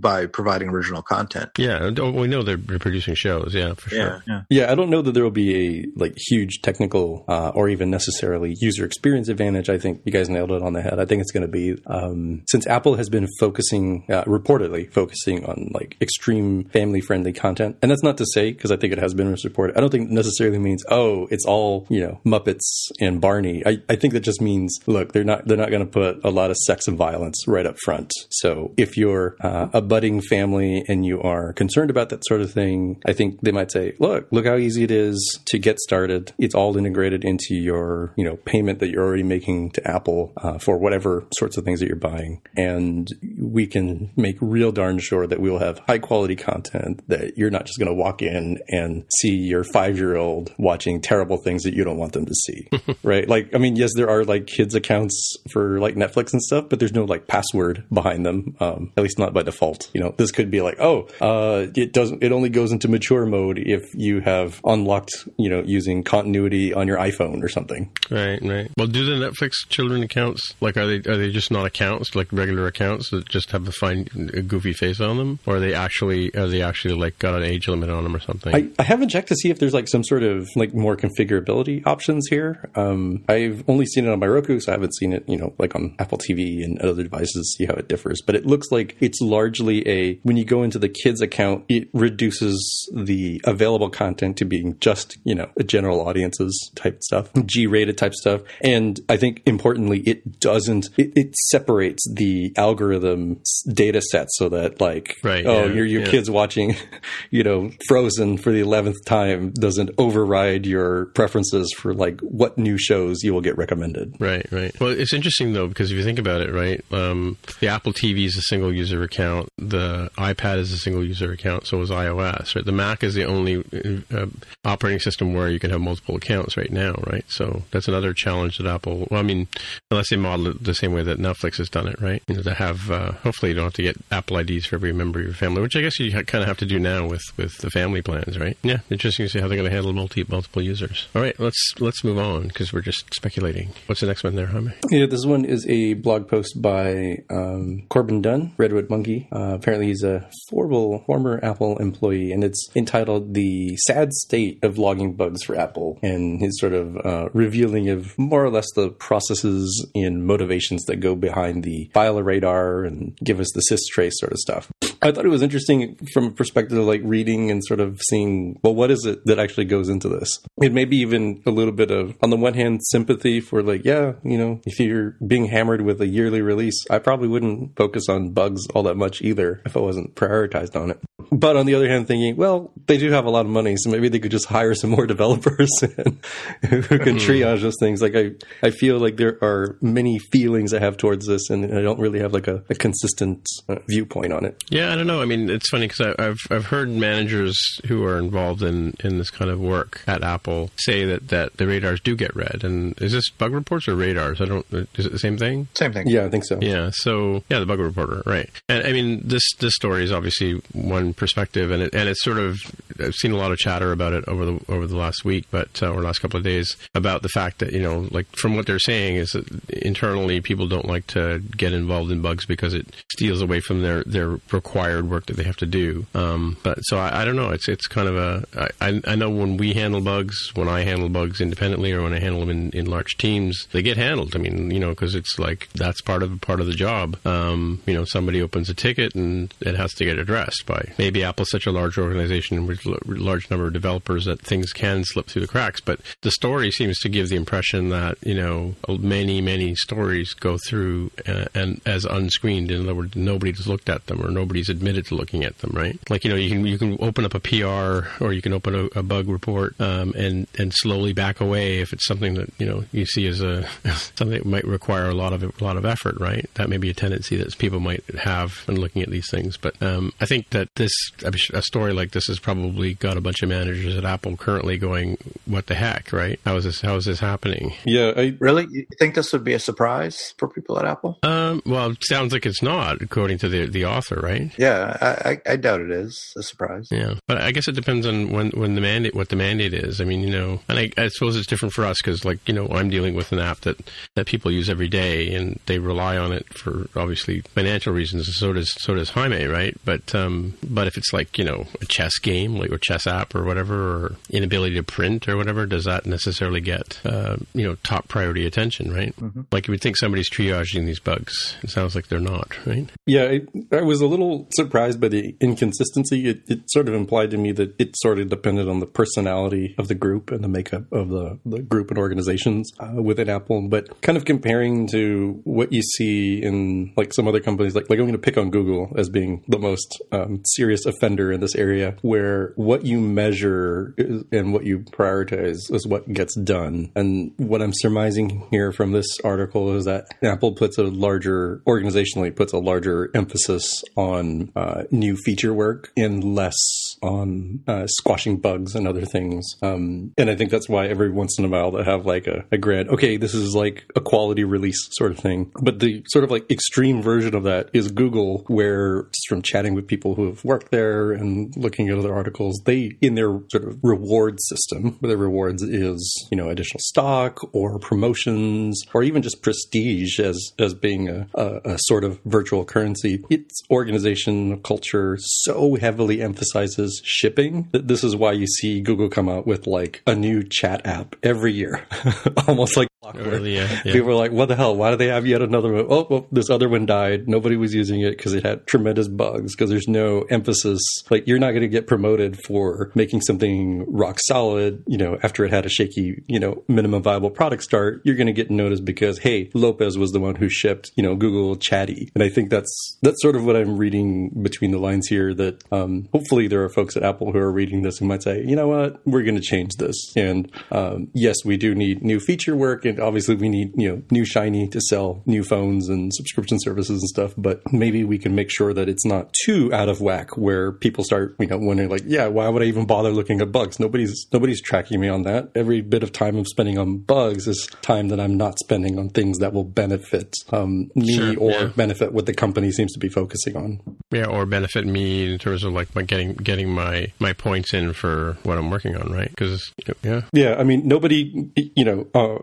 [0.00, 1.50] by providing original content.
[1.56, 3.98] Yeah, we know they're producing shows, yeah, for sure.
[3.98, 4.42] Yeah, yeah.
[4.50, 5.61] yeah I don't know that there will be a
[5.96, 10.52] like huge technical uh, or even necessarily user experience advantage, I think you guys nailed
[10.52, 10.98] it on the head.
[10.98, 15.44] I think it's going to be um, since Apple has been focusing, uh, reportedly focusing
[15.44, 18.98] on like extreme family friendly content, and that's not to say because I think it
[18.98, 19.76] has been reported.
[19.76, 23.62] I don't think necessarily means oh it's all you know Muppets and Barney.
[23.66, 26.30] I, I think that just means look they're not they're not going to put a
[26.30, 28.12] lot of sex and violence right up front.
[28.30, 32.52] So if you're uh, a budding family and you are concerned about that sort of
[32.52, 36.32] thing, I think they might say, look, look how easy it is to get started.
[36.38, 40.56] It's all integrated into your, you know, payment that you're already making to Apple uh,
[40.56, 42.40] for whatever sorts of things that you're buying.
[42.56, 43.06] And
[43.38, 47.66] we can make real darn sure that we'll have high quality content that you're not
[47.66, 51.74] just going to walk in and see your five year old watching terrible things that
[51.74, 52.68] you don't want them to see.
[53.02, 53.28] right.
[53.28, 56.78] Like, I mean, yes, there are like kids accounts for like Netflix and stuff, but
[56.78, 58.56] there's no like password behind them.
[58.58, 59.90] Um, at least not by default.
[59.92, 63.26] You know, this could be like, oh, uh, it doesn't, it only goes into mature
[63.26, 67.90] mode if you have unlocked, you know, using continuity on your iPhone or something.
[68.10, 68.70] Right, right.
[68.76, 72.32] Well, do the Netflix children accounts like are they are they just not accounts like
[72.32, 75.74] regular accounts that just have a fine a goofy face on them, or are they
[75.74, 78.54] actually are they actually like got an age limit on them or something?
[78.54, 81.86] I, I haven't checked to see if there's like some sort of like more configurability
[81.86, 82.70] options here.
[82.74, 85.52] Um, I've only seen it on my Roku, so I haven't seen it, you know,
[85.58, 87.54] like on Apple TV and other devices.
[87.58, 90.78] See how it differs, but it looks like it's largely a when you go into
[90.78, 96.06] the kids account, it reduces the available content to being just you know a general
[96.06, 101.34] audiences type stuff, G rated type stuff, and I think importantly, it doesn't it, it,
[101.50, 106.10] separates the algorithm data set so that like right, oh yeah, your your yeah.
[106.10, 106.76] kids watching,
[107.30, 112.78] you know, Frozen for the eleventh time doesn't override your preferences for like what new
[112.78, 114.16] shows you will get recommended.
[114.18, 114.78] Right, right.
[114.80, 118.26] Well, it's interesting though because if you think about it, right, um, the Apple TV
[118.26, 122.56] is a single user account, the iPad is a single user account, so is iOS.
[122.56, 123.64] Right, the Mac is the only
[124.12, 124.26] uh,
[124.64, 126.94] operating system where you can have multiple accounts right now.
[127.06, 129.08] Right, so that's another challenge that Apple.
[129.10, 129.48] Well, I mean,
[129.90, 132.22] unless they model it the same way that Netflix has done it, right?
[132.28, 134.92] You know, to have uh, hopefully you don't have to get Apple IDs for every
[134.92, 137.06] member of your family, which I guess you ha- kind of have to do now
[137.06, 138.56] with with the family plans, right?
[138.62, 141.08] Yeah, interesting to see how they're going to handle multi multiple users.
[141.14, 143.70] All right, let's let's move on because we're just speculating.
[143.86, 144.72] What's the next one there, Jaime?
[144.90, 149.28] Yeah, this one is a blog post by um, Corbin Dunn, Redwood Monkey.
[149.32, 154.78] Uh, apparently, he's a former former Apple employee, and it's entitled "The Sad State of
[154.78, 158.90] Logging Bugs for Apple," and his sort of uh, revealing of more or less the
[158.90, 164.12] processes and motivations that go behind the file a radar and give us the systrace
[164.14, 164.70] sort of stuff.
[165.02, 168.60] I thought it was interesting from a perspective of like reading and sort of seeing,
[168.62, 170.40] well, what is it that actually goes into this?
[170.60, 173.84] It may be even a little bit of, on the one hand, sympathy for like,
[173.84, 178.08] yeah, you know, if you're being hammered with a yearly release, I probably wouldn't focus
[178.08, 181.00] on bugs all that much either if I wasn't prioritized on it.
[181.32, 183.90] But on the other hand, thinking, well, they do have a lot of money, so
[183.90, 187.24] maybe they could just hire some more developers who can hmm.
[187.24, 188.00] triage those things.
[188.00, 191.82] Like I, I feel like there are many feelings I have towards this, and I
[191.82, 194.62] don't really have like a, a consistent uh, viewpoint on it.
[194.68, 195.20] Yeah, I don't know.
[195.20, 199.30] I mean, it's funny because I've I've heard managers who are involved in, in this
[199.30, 202.62] kind of work at Apple say that, that the radars do get read.
[202.62, 204.40] And is this bug reports or radars?
[204.40, 204.66] I don't.
[204.94, 205.68] Is it the same thing?
[205.74, 206.08] Same thing.
[206.08, 206.58] Yeah, I think so.
[206.60, 206.90] Yeah.
[206.92, 208.50] So yeah, the bug reporter, right?
[208.68, 212.38] And I mean, this this story is obviously one perspective, and it and it's sort
[212.38, 212.58] of
[213.00, 215.82] I've seen a lot of chatter about it over the over the last week, but
[215.82, 218.66] uh, or last couple of days about the fact that you know, like from what
[218.66, 222.86] they're saying is that internally people don't like to get involved in bugs because it
[223.12, 226.06] steals away from their their required work that they have to do.
[226.14, 227.50] Um, but so I, I, don't know.
[227.50, 231.08] It's it's kind of a I, I know when we handle bugs, when I handle
[231.08, 234.34] bugs independently, or when I handle them in, in large teams, they get handled.
[234.34, 237.18] I mean, you know, because it's like that's part of part of the job.
[237.26, 241.24] Um, you know, somebody opens a ticket and it has to get addressed by maybe
[241.24, 245.26] Apple's such a large organization with a large number of developers that things can slip
[245.26, 245.80] through the cracks.
[245.80, 250.58] But the story seems to give the impression that you know many many stories go
[250.68, 252.70] through uh, and as unscreened.
[252.70, 255.72] In other words, nobody's looked at them or nobody's admitted to looking at them.
[255.74, 255.98] Right?
[256.10, 258.74] Like you know, you can you can open up a PR or you can open
[258.74, 262.66] a, a bug report um, and and slowly back away if it's something that you
[262.66, 263.66] know you see as a
[264.16, 266.18] something that might require a lot of a lot of effort.
[266.18, 266.48] Right?
[266.54, 269.56] That may be a tendency that people might have when looking at these things.
[269.56, 273.42] But um, I think that this a story like this has probably got a bunch
[273.42, 276.38] of managers at Apple currently going, "What the heck?" Right?
[276.44, 276.80] How is this?
[276.80, 277.74] How is this happening?
[277.84, 281.18] Yeah, I really you think this would be a surprise for people at Apple.
[281.22, 284.50] Um, well, it sounds like it's not, according to the the author, right?
[284.58, 286.88] Yeah, I, I, I doubt it is a surprise.
[286.90, 290.00] Yeah, but I guess it depends on when when the mandate what the mandate is.
[290.00, 292.54] I mean, you know, and I, I suppose it's different for us because, like, you
[292.54, 293.78] know, I'm dealing with an app that
[294.16, 298.26] that people use every day, and they rely on it for obviously financial reasons.
[298.28, 299.76] And so does so does Jaime, right?
[299.84, 303.34] But um, but if it's like you know a chess game, like or chess app
[303.34, 304.16] or whatever, or
[304.52, 308.92] inability to print or whatever, does that necessarily get uh, you know top priority attention?
[308.92, 309.14] Right?
[309.16, 309.42] Mm-hmm.
[309.50, 311.56] Like you would think somebody's triaging these bugs.
[311.62, 312.54] It sounds like they're not.
[312.66, 312.88] Right?
[313.06, 316.28] Yeah, I, I was a little surprised by the inconsistency.
[316.28, 319.74] It, it, sort of implied to me that it sort of depended on the personality
[319.78, 323.68] of the group and the makeup of the, the group and organizations uh, within Apple.
[323.68, 327.98] But kind of comparing to what you see in like some other companies, like like
[327.98, 331.54] I'm going to pick on Google as being the most um, serious offender in this
[331.54, 333.94] area, where what you measure
[334.32, 336.90] and what you prioritize is what gets done.
[336.94, 342.34] And what I'm surmising here from this article is that Apple puts a larger organizationally
[342.34, 346.56] puts a larger emphasis on uh, new feature work and less
[347.02, 349.56] on uh, squashing bugs and other things.
[349.62, 352.44] Um, and I think that's why every once in a while they have like a,
[352.52, 355.50] a grand, okay, this is like a quality release sort of thing.
[355.60, 359.74] But the sort of like extreme version of that is Google, where just from chatting
[359.74, 363.64] with people who have worked there and looking at other articles, they in their sort
[363.64, 369.22] of reward system, where their rewards is you know additional stock or promotions or even
[369.22, 373.22] just prestige as as being a, a, a sort of virtual currency.
[373.30, 379.46] Its organization culture so heavily emphasizes shipping this is why you see Google come out
[379.46, 381.86] with like a new chat app every year,
[382.46, 383.92] almost like Really, yeah, yeah.
[383.92, 384.76] People were like, "What the hell?
[384.76, 387.28] Why do they have yet another one?" Oh, well, this other one died.
[387.28, 389.54] Nobody was using it because it had tremendous bugs.
[389.54, 390.80] Because there's no emphasis.
[391.10, 394.82] Like you're not going to get promoted for making something rock solid.
[394.86, 398.26] You know, after it had a shaky, you know, minimum viable product start, you're going
[398.26, 402.10] to get noticed because hey, Lopez was the one who shipped, you know, Google Chatty.
[402.14, 405.34] And I think that's that's sort of what I'm reading between the lines here.
[405.34, 408.42] That um, hopefully there are folks at Apple who are reading this who might say,
[408.44, 410.12] you know what, we're going to change this.
[410.16, 414.02] And um, yes, we do need new feature work and obviously we need you know
[414.10, 418.34] new shiny to sell new phones and subscription services and stuff but maybe we can
[418.34, 421.88] make sure that it's not too out of whack where people start you know wondering
[421.88, 423.78] like yeah why would i even bother looking at bugs?
[423.78, 425.50] Nobody's nobody's tracking me on that.
[425.54, 429.08] Every bit of time i'm spending on bugs is time that i'm not spending on
[429.10, 431.66] things that will benefit um, me sure, or yeah.
[431.76, 433.80] benefit what the company seems to be focusing on.
[434.10, 437.92] Yeah or benefit me in terms of like my getting getting my my points in
[437.92, 439.28] for what i'm working on right?
[439.28, 440.22] Because yeah.
[440.32, 442.38] Yeah i mean nobody you know uh,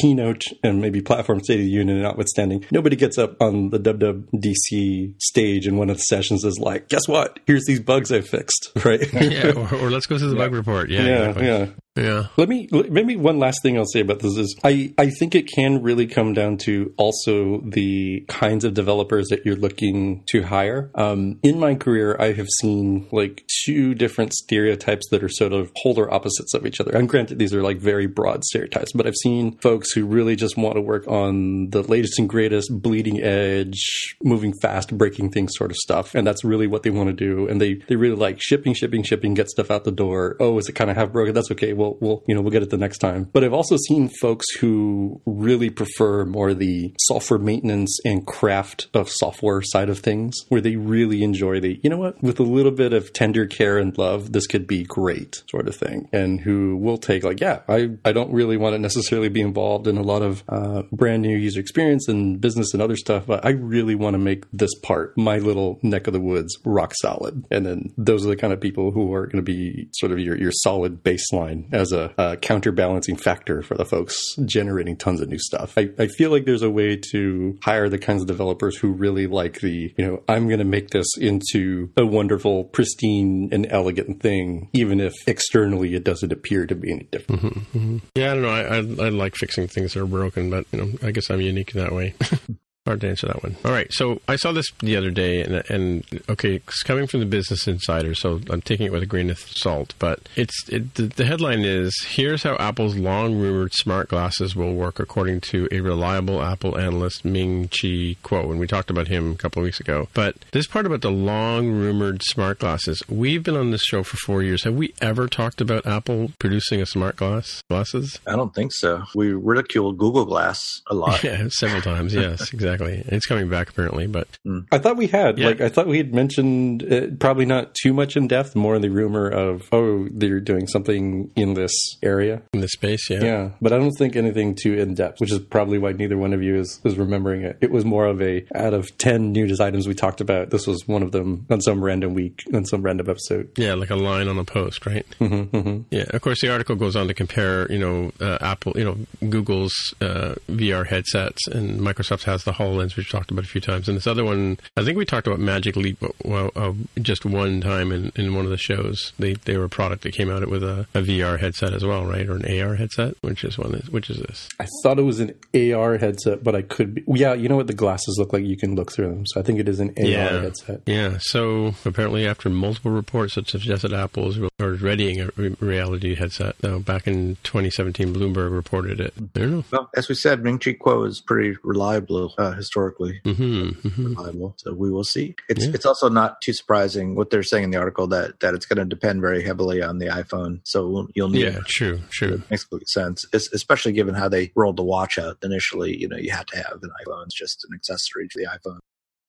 [0.00, 5.14] keynote and maybe platform state of the union notwithstanding, nobody gets up on the WWDC
[5.20, 7.40] stage in one of the sessions is like, guess what?
[7.46, 9.00] Here's these bugs I fixed, right?
[9.12, 10.44] yeah, or, or, let's go through the yeah.
[10.44, 10.90] bug report.
[10.90, 11.46] Yeah, yeah, exactly.
[11.46, 11.66] yeah.
[11.98, 12.26] Yeah.
[12.36, 15.48] Let me maybe one last thing I'll say about this is I I think it
[15.48, 20.90] can really come down to also the kinds of developers that you're looking to hire.
[20.94, 25.72] Um, in my career, I have seen like two different stereotypes that are sort of
[25.82, 26.92] polar opposites of each other.
[26.92, 30.56] And granted, these are like very broad stereotypes, but I've seen folks who really just
[30.56, 35.70] want to work on the latest and greatest, bleeding edge, moving fast, breaking things sort
[35.70, 37.48] of stuff, and that's really what they want to do.
[37.48, 40.36] And they they really like shipping, shipping, shipping, get stuff out the door.
[40.38, 41.34] Oh, is it kind of half broken?
[41.34, 41.72] That's okay.
[41.72, 43.28] Well we'll we'll you know we'll get it the next time.
[43.32, 49.08] But I've also seen folks who really prefer more the software maintenance and craft of
[49.10, 52.72] software side of things, where they really enjoy the you know what with a little
[52.72, 56.76] bit of tender care and love, this could be great sort of thing, and who
[56.76, 60.02] will take like yeah I I don't really want to necessarily be involved in a
[60.02, 63.94] lot of uh, brand new user experience and business and other stuff, but I really
[63.94, 67.92] want to make this part my little neck of the woods rock solid, and then
[67.96, 70.52] those are the kind of people who are going to be sort of your your
[70.52, 75.76] solid baseline as a, a, counterbalancing factor for the folks generating tons of new stuff.
[75.76, 79.26] I, I feel like there's a way to hire the kinds of developers who really
[79.26, 84.20] like the, you know, I'm going to make this into a wonderful, pristine, and elegant
[84.20, 87.42] thing, even if externally it doesn't appear to be any different.
[87.42, 87.98] Mm-hmm, mm-hmm.
[88.14, 88.48] Yeah, I don't know.
[88.48, 91.40] I, I, I like fixing things that are broken, but you know, I guess I'm
[91.40, 92.14] unique in that way.
[92.88, 93.54] Hard to answer that one.
[93.66, 93.92] All right.
[93.92, 97.68] So I saw this the other day, and, and okay, it's coming from the Business
[97.68, 99.92] Insider, so I'm taking it with a grain of salt.
[99.98, 104.72] But it's it, the, the headline is: "Here's how Apple's long rumored smart glasses will
[104.72, 109.32] work, according to a reliable Apple analyst, Ming Chi Kuo." And we talked about him
[109.32, 110.08] a couple of weeks ago.
[110.14, 114.16] But this part about the long rumored smart glasses, we've been on this show for
[114.16, 114.64] four years.
[114.64, 118.18] Have we ever talked about Apple producing a smart glass glasses?
[118.26, 119.02] I don't think so.
[119.14, 121.22] We ridiculed Google Glass a lot.
[121.28, 122.14] Yeah, several times.
[122.14, 123.16] Yes, exactly exactly.
[123.16, 124.66] It's coming back apparently, but mm.
[124.72, 125.38] I thought we had.
[125.38, 125.48] Yeah.
[125.48, 128.82] Like I thought we had mentioned it, probably not too much in depth, more in
[128.82, 133.08] the rumor of oh they're doing something in this area in the space.
[133.10, 133.50] Yeah, yeah.
[133.60, 136.42] But I don't think anything too in depth, which is probably why neither one of
[136.42, 137.58] you is is remembering it.
[137.60, 140.50] It was more of a out of ten news items we talked about.
[140.50, 143.50] This was one of them on some random week on some random episode.
[143.56, 145.06] Yeah, like a line on a post, right?
[145.20, 145.82] Mm-hmm, mm-hmm.
[145.90, 146.04] Yeah.
[146.10, 148.96] Of course, the article goes on to compare, you know, uh, Apple, you know,
[149.28, 153.48] Google's uh, VR headsets, and Microsoft has the Holo HoloLens, which we talked about a
[153.48, 153.88] few times.
[153.88, 157.60] And this other one, I think we talked about Magic Leap well, uh, just one
[157.60, 159.12] time in, in one of the shows.
[159.18, 162.06] They they were a product that came out with a, a VR headset as well,
[162.06, 162.28] right?
[162.28, 163.14] Or an AR headset?
[163.20, 163.74] Which is one?
[163.74, 164.48] Is, which is this?
[164.60, 167.04] I thought it was an AR headset, but I could be.
[167.06, 168.44] Yeah, you know what the glasses look like?
[168.44, 169.26] You can look through them.
[169.26, 170.40] So I think it is an AR yeah.
[170.40, 170.82] headset.
[170.86, 171.18] Yeah.
[171.20, 175.30] So apparently, after multiple reports that suggested Apple is readying a
[175.60, 179.14] reality headset, now back in 2017, Bloomberg reported it.
[179.18, 179.64] I don't know.
[179.70, 183.20] Well, as we said, Ming Chi Kuo is pretty reliable uh, historically.
[183.24, 184.04] Mm-hmm, mm-hmm.
[184.06, 184.54] Reliable.
[184.58, 185.34] So we will see.
[185.48, 185.72] It's yeah.
[185.74, 188.78] it's also not too surprising what they're saying in the article that that it's going
[188.78, 190.60] to depend very heavily on the iPhone.
[190.64, 191.52] So you'll need.
[191.52, 192.42] Yeah, true, true.
[192.50, 195.96] Makes complete sense, it's, especially given how they rolled the watch out initially.
[195.96, 198.78] You know, you had to have an iPhone; it's just an accessory to the iPhone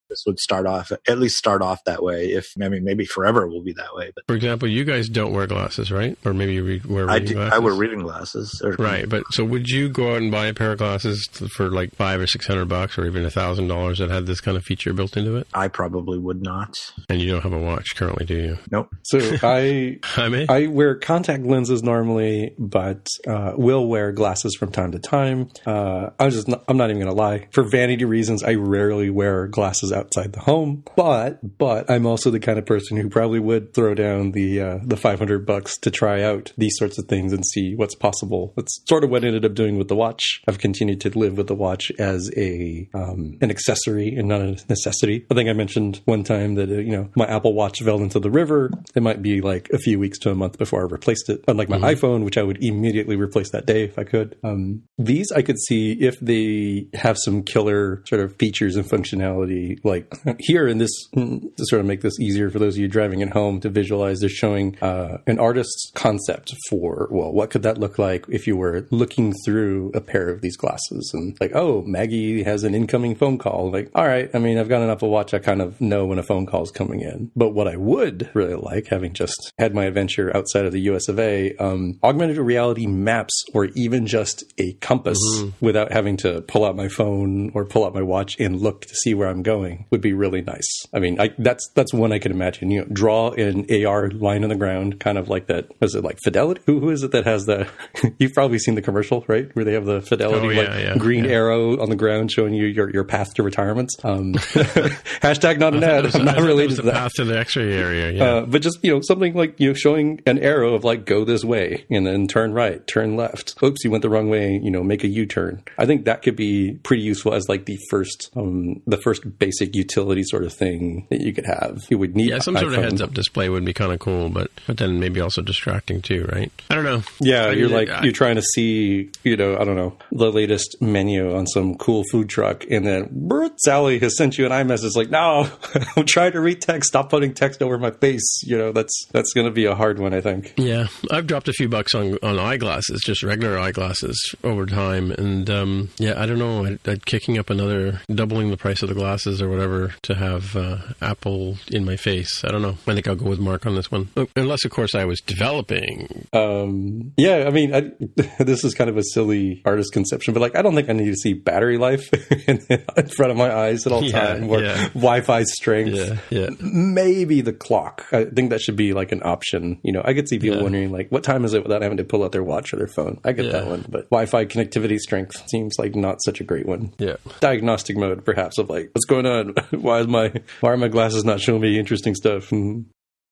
[0.09, 2.27] this would start off at least start off that way.
[2.27, 4.11] If I mean, maybe forever will be that way.
[4.13, 6.17] But for example, you guys don't wear glasses, right?
[6.25, 7.53] Or maybe you read, wear reading I do, glasses.
[7.53, 8.61] I wear reading glasses.
[8.63, 11.69] Or, right, but so would you go out and buy a pair of glasses for
[11.69, 14.57] like five or six hundred bucks, or even a thousand dollars that had this kind
[14.57, 15.47] of feature built into it?
[15.53, 16.75] I probably would not.
[17.09, 18.57] And you don't have a watch currently, do you?
[18.71, 18.93] Nope.
[19.03, 20.45] So I I, may?
[20.47, 25.49] I wear contact lenses normally, but uh, will wear glasses from time to time.
[25.65, 27.47] Uh, I'm just not, I'm not even going to lie.
[27.51, 30.83] For vanity reasons, I rarely wear glasses outside the home.
[30.95, 34.79] But but I'm also the kind of person who probably would throw down the uh,
[34.83, 38.53] the 500 bucks to try out these sorts of things and see what's possible.
[38.55, 40.41] That's sort of what I ended up doing with the watch.
[40.47, 44.57] I've continued to live with the watch as a um, an accessory and not a
[44.69, 45.25] necessity.
[45.29, 48.19] I think I mentioned one time that uh, you know my Apple Watch fell into
[48.19, 48.71] the river.
[48.95, 51.43] It might be like a few weeks to a month before I replaced it.
[51.47, 52.05] Unlike my mm-hmm.
[52.05, 54.37] iPhone, which I would immediately replace that day if I could.
[54.43, 59.83] Um, these I could see if they have some killer sort of features and functionality.
[59.89, 63.21] Like here in this to sort of make this easier for those of you driving
[63.21, 67.77] at home to visualize, they're showing uh, an artist's concept for well, what could that
[67.77, 71.81] look like if you were looking through a pair of these glasses and like, oh,
[71.83, 73.71] Maggie has an incoming phone call.
[73.71, 76.19] Like, all right, I mean, I've got an Apple Watch, I kind of know when
[76.19, 77.31] a phone call is coming in.
[77.35, 81.07] But what I would really like, having just had my adventure outside of the US
[81.07, 85.65] of A, um, augmented reality maps or even just a compass mm-hmm.
[85.65, 88.95] without having to pull out my phone or pull out my watch and look to
[88.95, 90.85] see where I'm going would be really nice.
[90.93, 92.71] I mean, I, that's that's one I can imagine.
[92.71, 95.69] You know, draw an AR line on the ground, kind of like that.
[95.79, 96.61] Was it like Fidelity?
[96.65, 97.67] Who who is it that has the?
[98.19, 99.53] you've probably seen the commercial, right?
[99.55, 101.31] Where they have the Fidelity oh, yeah, like yeah, green yeah.
[101.31, 103.89] arrow on the ground showing you your, your path to retirement.
[104.03, 106.15] Um, hashtag not an ad.
[106.15, 106.93] I'm not related to that.
[106.93, 108.11] Path to the X-ray area.
[108.11, 111.05] Yeah, uh, but just you know something like you know showing an arrow of like
[111.05, 113.61] go this way and then turn right, turn left.
[113.63, 114.59] Oops, you went the wrong way.
[114.61, 115.63] You know, make a U-turn.
[115.77, 119.68] I think that could be pretty useful as like the first um, the first basic
[119.75, 121.83] utility sort of thing that you could have.
[121.89, 124.29] You would need yeah, some sort of heads up display would be kind of cool,
[124.29, 126.51] but but then maybe also distracting too, right?
[126.69, 127.03] I don't know.
[127.19, 130.31] Yeah, I you're like I, you're trying to see, you know, I don't know, the
[130.31, 134.51] latest menu on some cool food truck, and then Bert Sally has sent you an
[134.51, 135.49] iMessage like, no,
[135.95, 136.89] I'm trying to read text.
[136.89, 138.41] Stop putting text over my face.
[138.43, 140.53] You know, that's that's going to be a hard one, I think.
[140.57, 145.49] Yeah, I've dropped a few bucks on on eyeglasses, just regular eyeglasses over time, and
[145.49, 148.95] um, yeah, I don't know, I'd, I'd kicking up another doubling the price of the
[148.95, 152.43] glasses or whatever to have uh, Apple in my face.
[152.43, 152.77] I don't know.
[152.87, 156.27] I think I'll go with Mark on this one, unless of course I was developing.
[156.33, 157.91] Um, yeah, I mean, I,
[158.43, 161.09] this is kind of a silly artist conception, but like, I don't think I need
[161.09, 162.11] to see battery life
[162.47, 164.89] in, in front of my eyes at all yeah, time or yeah.
[164.89, 165.95] Wi-Fi strength.
[165.95, 166.49] Yeah, yeah.
[166.59, 168.05] Maybe the clock.
[168.11, 169.79] I think that should be like an option.
[169.83, 170.63] You know, I could see people yeah.
[170.63, 172.87] wondering like, what time is it without having to pull out their watch or their
[172.87, 173.19] phone.
[173.23, 176.93] I get that one, but Wi-Fi connectivity strength seems like not such a great one.
[176.97, 177.15] Yeah.
[177.39, 179.38] Diagnostic mode, perhaps, of like, what's going on?
[179.71, 182.51] why is my why are my glasses not showing me interesting stuff?
[182.51, 182.85] And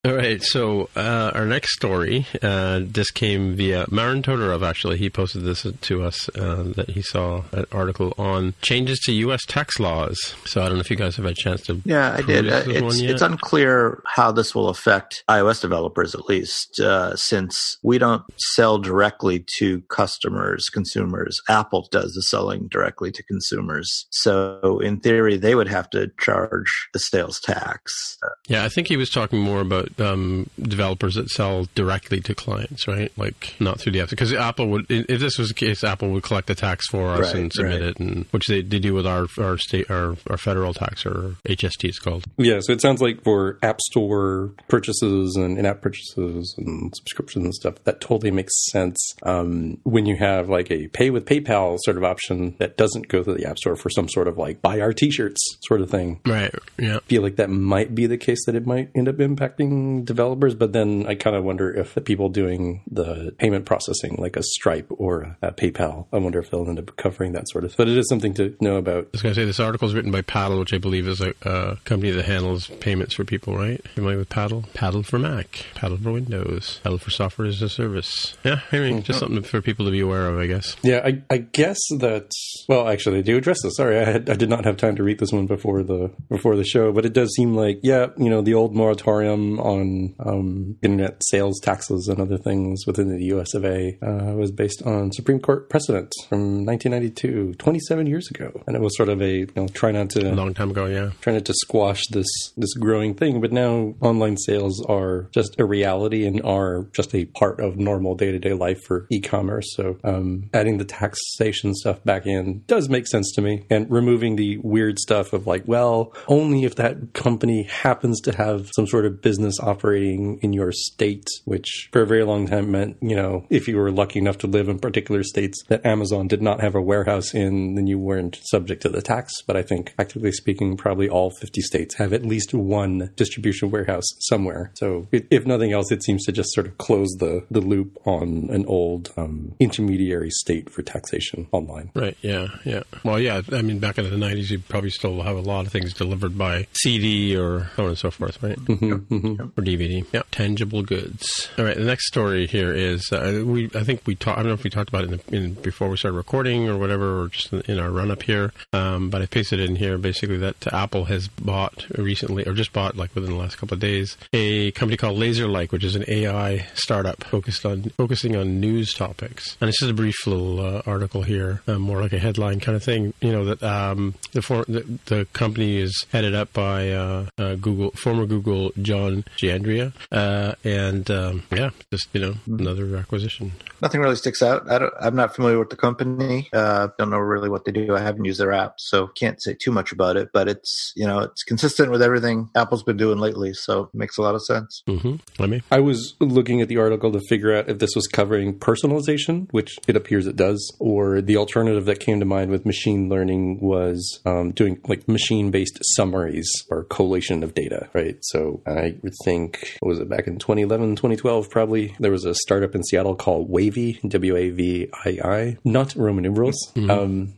[0.07, 4.97] all right, so uh, our next story, uh, this came via Marin Todorov, actually.
[4.97, 9.43] He posted this to us uh, that he saw an article on changes to U.S.
[9.45, 10.17] tax laws.
[10.45, 11.81] So I don't know if you guys have had a chance to.
[11.83, 12.45] Yeah, I did.
[12.47, 18.23] It's, it's, unclear how this will affect iOS developers, at least, uh, since we don't
[18.37, 21.41] sell directly to customers, consumers.
[21.49, 24.07] Apple does the selling directly to consumers.
[24.11, 28.17] So in theory, they would have to charge the sales tax.
[28.47, 32.87] Yeah, I think he was talking more about um, developers that sell directly to clients,
[32.87, 33.11] right?
[33.17, 34.09] Like not through the app.
[34.09, 37.33] Because Apple would, if this was the case, Apple would collect the tax for us
[37.33, 37.89] right, and submit right.
[37.89, 41.35] it, and which they, they do with our our state our, our federal tax or
[41.45, 42.25] HST it's called.
[42.37, 47.53] Yeah, so it sounds like for App Store purchases and in-app purchases and subscriptions and
[47.53, 49.15] stuff, that totally makes sense.
[49.23, 53.23] Um, when you have like a pay with PayPal sort of option that doesn't go
[53.23, 56.19] through the App Store for some sort of like buy our T-shirts sort of thing,
[56.25, 56.53] right?
[56.77, 59.76] Yeah, I feel like that might be the case that it might end up impacting
[60.03, 64.35] developers, but then I kind of wonder if the people doing the payment processing, like
[64.35, 67.75] a Stripe or a PayPal, I wonder if they'll end up covering that sort of.
[67.77, 69.05] But it is something to know about.
[69.05, 71.21] I was going to say this article is written by Paddle, which I believe is
[71.21, 73.85] a, a company that handles payments for people, right?
[73.89, 74.65] Familiar with Paddle?
[74.73, 78.35] Paddle for Mac, Paddle for Windows, Paddle for software as a service.
[78.43, 79.01] Yeah, I mean, mm-hmm.
[79.01, 80.75] just something for people to be aware of, I guess.
[80.83, 82.31] Yeah, I, I guess that.
[82.67, 83.75] Well, actually, they do address this.
[83.77, 86.55] Sorry, I, had, I did not have time to read this one before the before
[86.55, 90.77] the show, but it does seem like yeah, you know, the old moratorium on um,
[90.81, 93.53] internet sales taxes and other things within the U.S.
[93.53, 93.97] of A.
[94.01, 98.95] Uh, was based on Supreme Court precedent from 1992, 27 years ago, and it was
[98.95, 101.45] sort of a you know try not to a long time ago, yeah, trying not
[101.45, 103.41] to squash this this growing thing.
[103.41, 108.15] But now online sales are just a reality and are just a part of normal
[108.15, 109.75] day to day life for e-commerce.
[109.75, 114.37] So um, adding the taxation stuff back in does make sense to me, and removing
[114.37, 119.05] the weird stuff of like, well, only if that company happens to have some sort
[119.05, 123.45] of business operating in your state, which for a very long time meant, you know,
[123.49, 126.75] if you were lucky enough to live in particular states that Amazon did not have
[126.75, 129.33] a warehouse in, then you weren't subject to the tax.
[129.45, 134.05] But I think, practically speaking, probably all 50 states have at least one distribution warehouse
[134.19, 134.71] somewhere.
[134.75, 138.49] So if nothing else, it seems to just sort of close the, the loop on
[138.51, 141.91] an old um, intermediary state for taxation online.
[141.95, 142.17] Right.
[142.21, 142.47] Yeah.
[142.65, 142.83] Yeah.
[143.03, 143.41] Well, yeah.
[143.51, 146.37] I mean, back in the 90s, you probably still have a lot of things delivered
[146.37, 148.57] by CD or so on and so forth, right?
[148.57, 149.46] Mm-hmm, mm-hmm.
[149.57, 150.05] Or DVD.
[150.11, 150.23] Yeah.
[150.31, 151.49] Tangible goods.
[151.57, 151.77] All right.
[151.77, 153.69] The next story here is uh, we.
[153.75, 154.37] I think we talked.
[154.37, 156.77] I don't know if we talked about it in, in before we started recording or
[156.77, 158.51] whatever, or just in our run up here.
[158.73, 162.73] Um, but I pasted it in here basically that Apple has bought recently, or just
[162.73, 166.05] bought like within the last couple of days, a company called Laserlike, which is an
[166.07, 169.57] AI startup focused on focusing on news topics.
[169.61, 172.75] And this is a brief little uh, article here, uh, more like a headline kind
[172.75, 173.13] of thing.
[173.21, 177.55] You know that um, the, for, the, the company is headed up by uh, uh
[177.55, 182.59] Google former Google John Giannandrea, uh, and um, yeah, just you know mm-hmm.
[182.59, 183.53] another acquisition.
[183.81, 184.69] Nothing really sticks out.
[184.69, 186.49] I am not familiar with the company.
[186.51, 187.95] Uh, don't know really what they do.
[187.95, 190.29] I haven't used their app, so can't say too much about it.
[190.33, 194.17] But it's you know it's consistent with everything Apple's been doing lately, so it makes
[194.17, 194.83] a lot of sense.
[194.87, 195.15] Mm-hmm.
[195.39, 195.61] Let me.
[195.71, 199.77] I was looking at the article to figure out if this was covering personalization, which
[199.87, 204.19] it appears it does, or the alternative that came to mind with machine learning was
[204.25, 208.17] um, doing like machine based summaries or collation of data, right?
[208.21, 211.93] So I would think, was it back in 2011, 2012, probably?
[211.99, 216.23] There was a startup in Seattle called Wavii, W A V I I, not Roman
[216.23, 216.55] numerals.
[216.75, 216.89] Mm-hmm.
[216.89, 217.33] Um,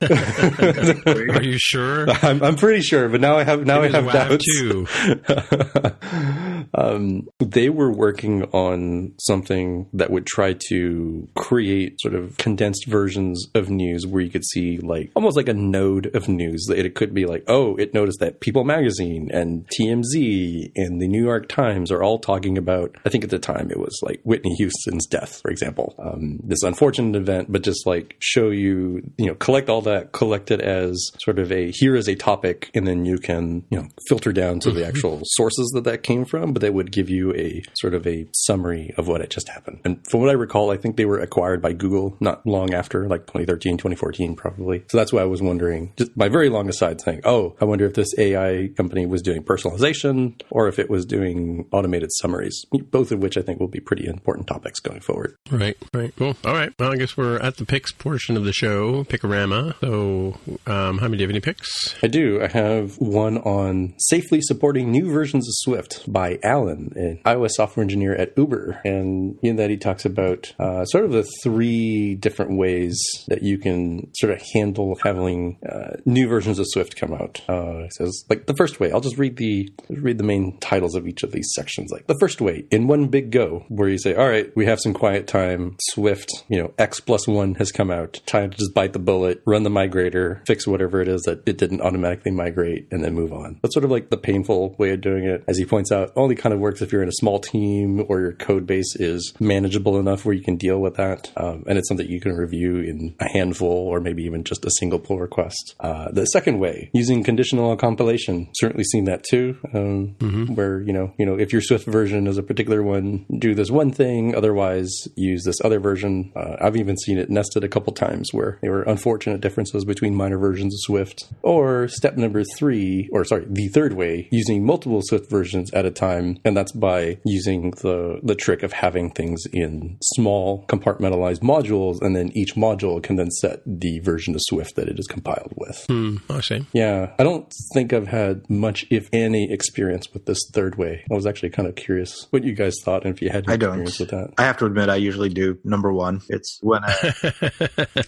[1.36, 2.08] Are you sure?
[2.22, 4.46] I'm, I'm, pretty sure, but now I have now I have doubts.
[4.46, 4.86] Too.
[6.74, 13.48] um, they were working on something that would try to create sort of condensed versions
[13.56, 16.68] of news where you could see like almost like a node of news.
[16.70, 21.24] It could be like, oh, it noticed that People Magazine and TMZ and the New
[21.24, 22.96] York Times are all talking about.
[23.06, 25.96] I think at the time it was like Whitney Houston's death, for example.
[26.00, 30.52] Um, this unfortunate event, but just like show you, you know, collect all that, collect
[30.52, 33.88] it as sort of a here is a topic, and then you can, you know,
[34.08, 36.49] filter down to the actual sources that that came from.
[36.54, 39.82] But they would give you a sort of a summary of what had just happened.
[39.86, 43.08] And from what I recall, I think they were acquired by Google not long after,
[43.08, 44.84] like 2013, 2014, probably.
[44.90, 47.86] So that's why I was wondering, just my very long aside saying, oh, I wonder
[47.86, 53.12] if this AI company was doing personalization or if it was doing automated summaries, both
[53.12, 55.36] of which I think will be pretty important topics going forward.
[55.52, 56.14] Right, right.
[56.18, 56.36] Cool.
[56.46, 56.74] All right.
[56.80, 59.76] Well, I guess we're at the picks portion of the show, Pickorama.
[59.82, 61.96] So, um, how many do you have any picks?
[62.04, 62.42] I do.
[62.42, 67.84] I have one on safely supporting new versions of Swift by Alan, an iOS software
[67.84, 68.82] engineer at Uber.
[68.86, 73.58] And in that, he talks about uh, sort of the three different ways that you
[73.58, 77.42] can sort of handle having uh, new versions of Swift come out.
[77.48, 80.96] Uh, he says, like the first way, I'll just read the read the main titles
[80.96, 81.92] of each of these sections.
[81.92, 84.80] Like the first way, in one big go, where you say, all right, we have
[84.80, 85.78] some quiet time.
[85.92, 88.22] Swift, you know, X plus one has come out.
[88.26, 91.58] Time to just bite the bullet, run the migrator, fix whatever it is that it
[91.58, 93.60] didn't automatically migrate, and then move on.
[93.62, 95.44] That's sort of like the painful way of doing it.
[95.48, 98.20] As he points out, only kind of works if you're in a small team or
[98.20, 101.32] your code base is manageable enough where you can deal with that.
[101.38, 104.72] Um, and it's something you can review in a handful or maybe even just a
[104.72, 105.76] single pull request.
[105.80, 110.56] Uh, the second way, using conditional compilation, certainly seen that too, um, mm-hmm.
[110.56, 113.72] where you know, you know, if your Swift version is a particular one, do this
[113.72, 114.36] one thing.
[114.36, 116.32] Otherwise, use this other version.
[116.36, 120.16] Uh, I've even seen it nested a couple times where there were unfortunate differences between
[120.16, 121.28] minor versions of Swift.
[121.42, 125.92] Or step number three, or sorry, the third way, using multiple Swift versions at a
[125.92, 131.40] time time, and that's by using the the trick of having things in small compartmentalized
[131.42, 135.08] modules, and then each module can then set the version of Swift that it is
[135.08, 135.86] compiled with.
[135.88, 136.66] Hmm, I see.
[136.74, 141.04] Yeah, I don't think I've had much, if any, experience with this third way.
[141.12, 143.54] I was actually kind of curious what you guys thought and if you had any
[143.54, 143.82] I don't.
[143.82, 144.34] experience with that.
[144.38, 146.22] I have to admit, I usually do number one.
[146.30, 146.94] It's when I,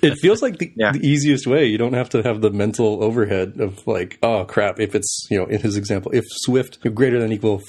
[0.01, 0.91] It feels like the, Yeah.
[0.91, 1.65] the easiest way.
[1.65, 5.37] You don't have to have the mental overhead of like, oh crap, if it's, you
[5.37, 7.59] know, in his example, if Swift greater than equal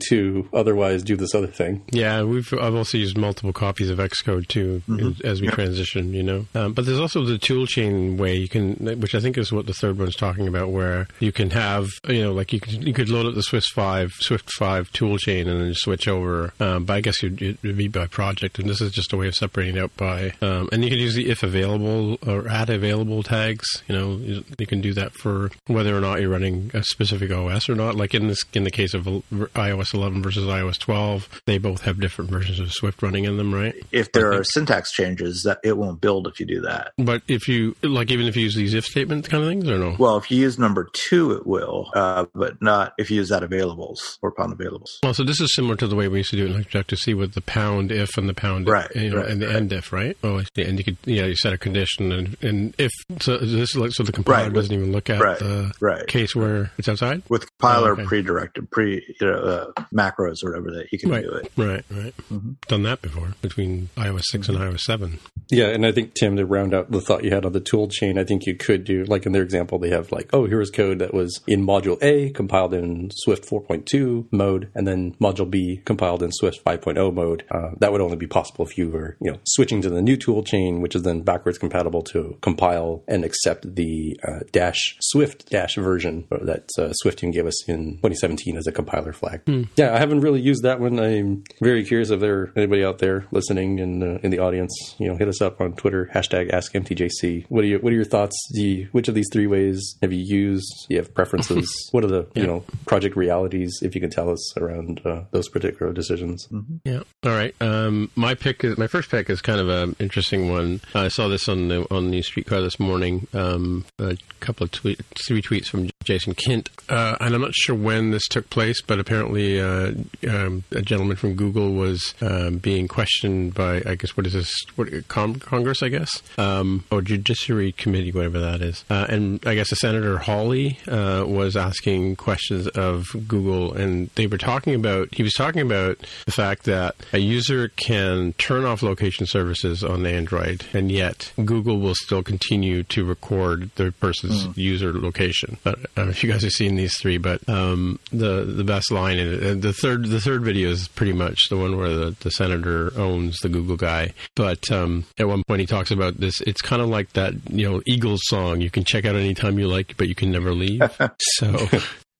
[0.00, 1.82] 422, otherwise do this other thing.
[1.90, 4.82] Yeah, we've I've also used multiple copies of Xcode too
[5.24, 6.12] as we transition.
[6.12, 9.52] You know, um, but there's also the toolchain way you can, which I think is
[9.52, 12.84] what the third one's talking about, where you can have you know like you could
[12.84, 16.52] you could load up the Swift five Swift five toolchain and then switch over.
[16.60, 19.28] Um, but I guess you'd, it'd be by project, and this is just a way
[19.28, 20.32] of separating it out by.
[20.40, 23.66] Um, and you can use the if available or add available tags.
[23.88, 27.30] You know, you, you can do that for whether or not you're running a specific
[27.30, 27.94] OS or not.
[27.94, 32.00] Like in this in the case of iOS 11 versus iOS 12, they both have
[32.00, 33.74] different versions of Swift running in them, right?
[33.92, 36.92] if there are syntax changes, that it won't build if you do that.
[36.98, 39.78] But if you like, even if you use these if statements kind of things, or
[39.78, 39.96] no?
[39.98, 43.42] Well, if you use number two, it will, uh, but not if you use that
[43.42, 44.90] availables or pound availables.
[45.02, 46.98] Well, so this is similar to the way we used to do it in Objective
[46.98, 49.56] C with the pound if and the pound Right, you know, right, and the right.
[49.56, 50.16] end if, right?
[50.22, 50.62] Oh, I see.
[50.62, 53.92] And you could, yeah, you set a condition and, and if so, this is like
[53.92, 56.06] so the compiler Right, doesn't even look at the right.
[56.06, 57.22] case where it's outside.
[57.28, 58.04] With compiler Oh, okay.
[58.04, 61.52] pre-directed, pre you know, uh, macros or whatever that you can Right, do it.
[61.56, 62.14] right, right.
[62.32, 62.52] Mm-hmm.
[62.68, 65.18] Done that before between iOS 6 and iOS 7.
[65.50, 67.88] Yeah, and I think Tim, to round out the thought you had on the tool
[67.88, 70.70] chain, I think you could do like in their example, they have like, oh, here's
[70.70, 75.80] code that was in module A compiled in Swift 4.2 mode, and then module B
[75.84, 77.44] compiled in Swift 5.0 mode.
[77.50, 80.16] Uh, that would only be possible if you were, you know, switching to the new
[80.16, 85.50] tool chain, which is then backwards compatible to compile and accept the uh, dash Swift
[85.50, 89.42] dash version that uh, Swiftium gave us in 2017 as a compiler flag.
[89.76, 90.98] Yeah, I haven't really used that one.
[90.98, 95.08] I'm very curious if there anybody out there listening in uh, in the audience, you
[95.08, 97.46] know, hit us up on Twitter hashtag AskMTJC.
[97.48, 98.36] What are your What are your thoughts?
[98.54, 100.72] Do you, which of these three ways have you used?
[100.88, 101.70] Do you have preferences?
[101.92, 103.80] what are the you know project realities?
[103.82, 106.48] If you can tell us around uh, those particular decisions.
[106.84, 107.02] Yeah.
[107.24, 107.54] All right.
[107.60, 110.80] Um, my pick is my first pick is kind of an interesting one.
[110.94, 113.26] I saw this on the on the streetcar this morning.
[113.34, 117.74] Um, a couple of tweet, three tweets from Jason Kint, uh, and I'm not sure
[117.74, 119.92] when this took place, but apparently uh,
[120.28, 124.52] um, a gentleman from Google was um, being questioned by I guess what is this?
[124.76, 125.82] What Con- Congress?
[125.82, 128.84] I guess um, or Judiciary Committee, whatever that is.
[128.90, 134.26] Uh, and I guess a Senator Hawley uh, was asking questions of Google, and they
[134.26, 135.08] were talking about.
[135.14, 140.06] He was talking about the fact that a user can turn off location services on
[140.06, 145.58] Android, and yet Google will still continue to record the person's user location.
[145.62, 148.64] But I don't know if you guys have seen these three, but um, the the
[148.64, 151.76] best line in it, and the third the third video is pretty much the one
[151.76, 154.12] where the, the senator owns the Google guy.
[154.36, 156.40] But um, at one point he talks about this.
[156.42, 158.60] It's kind of like that you know Eagles song.
[158.60, 160.82] You can check out anytime you like, but you can never leave.
[161.18, 161.68] so.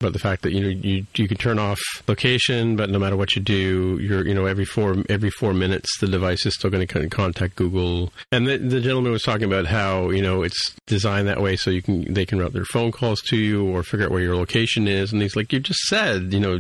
[0.03, 3.17] But the fact that you know you you can turn off location, but no matter
[3.17, 6.71] what you do, you're you know every four every four minutes the device is still
[6.71, 8.13] going to contact Google.
[8.33, 11.71] And the, the gentleman was talking about how you know it's designed that way so
[11.71, 14.35] you can they can route their phone calls to you or figure out where your
[14.35, 15.13] location is.
[15.13, 16.59] And he's like, you just said you know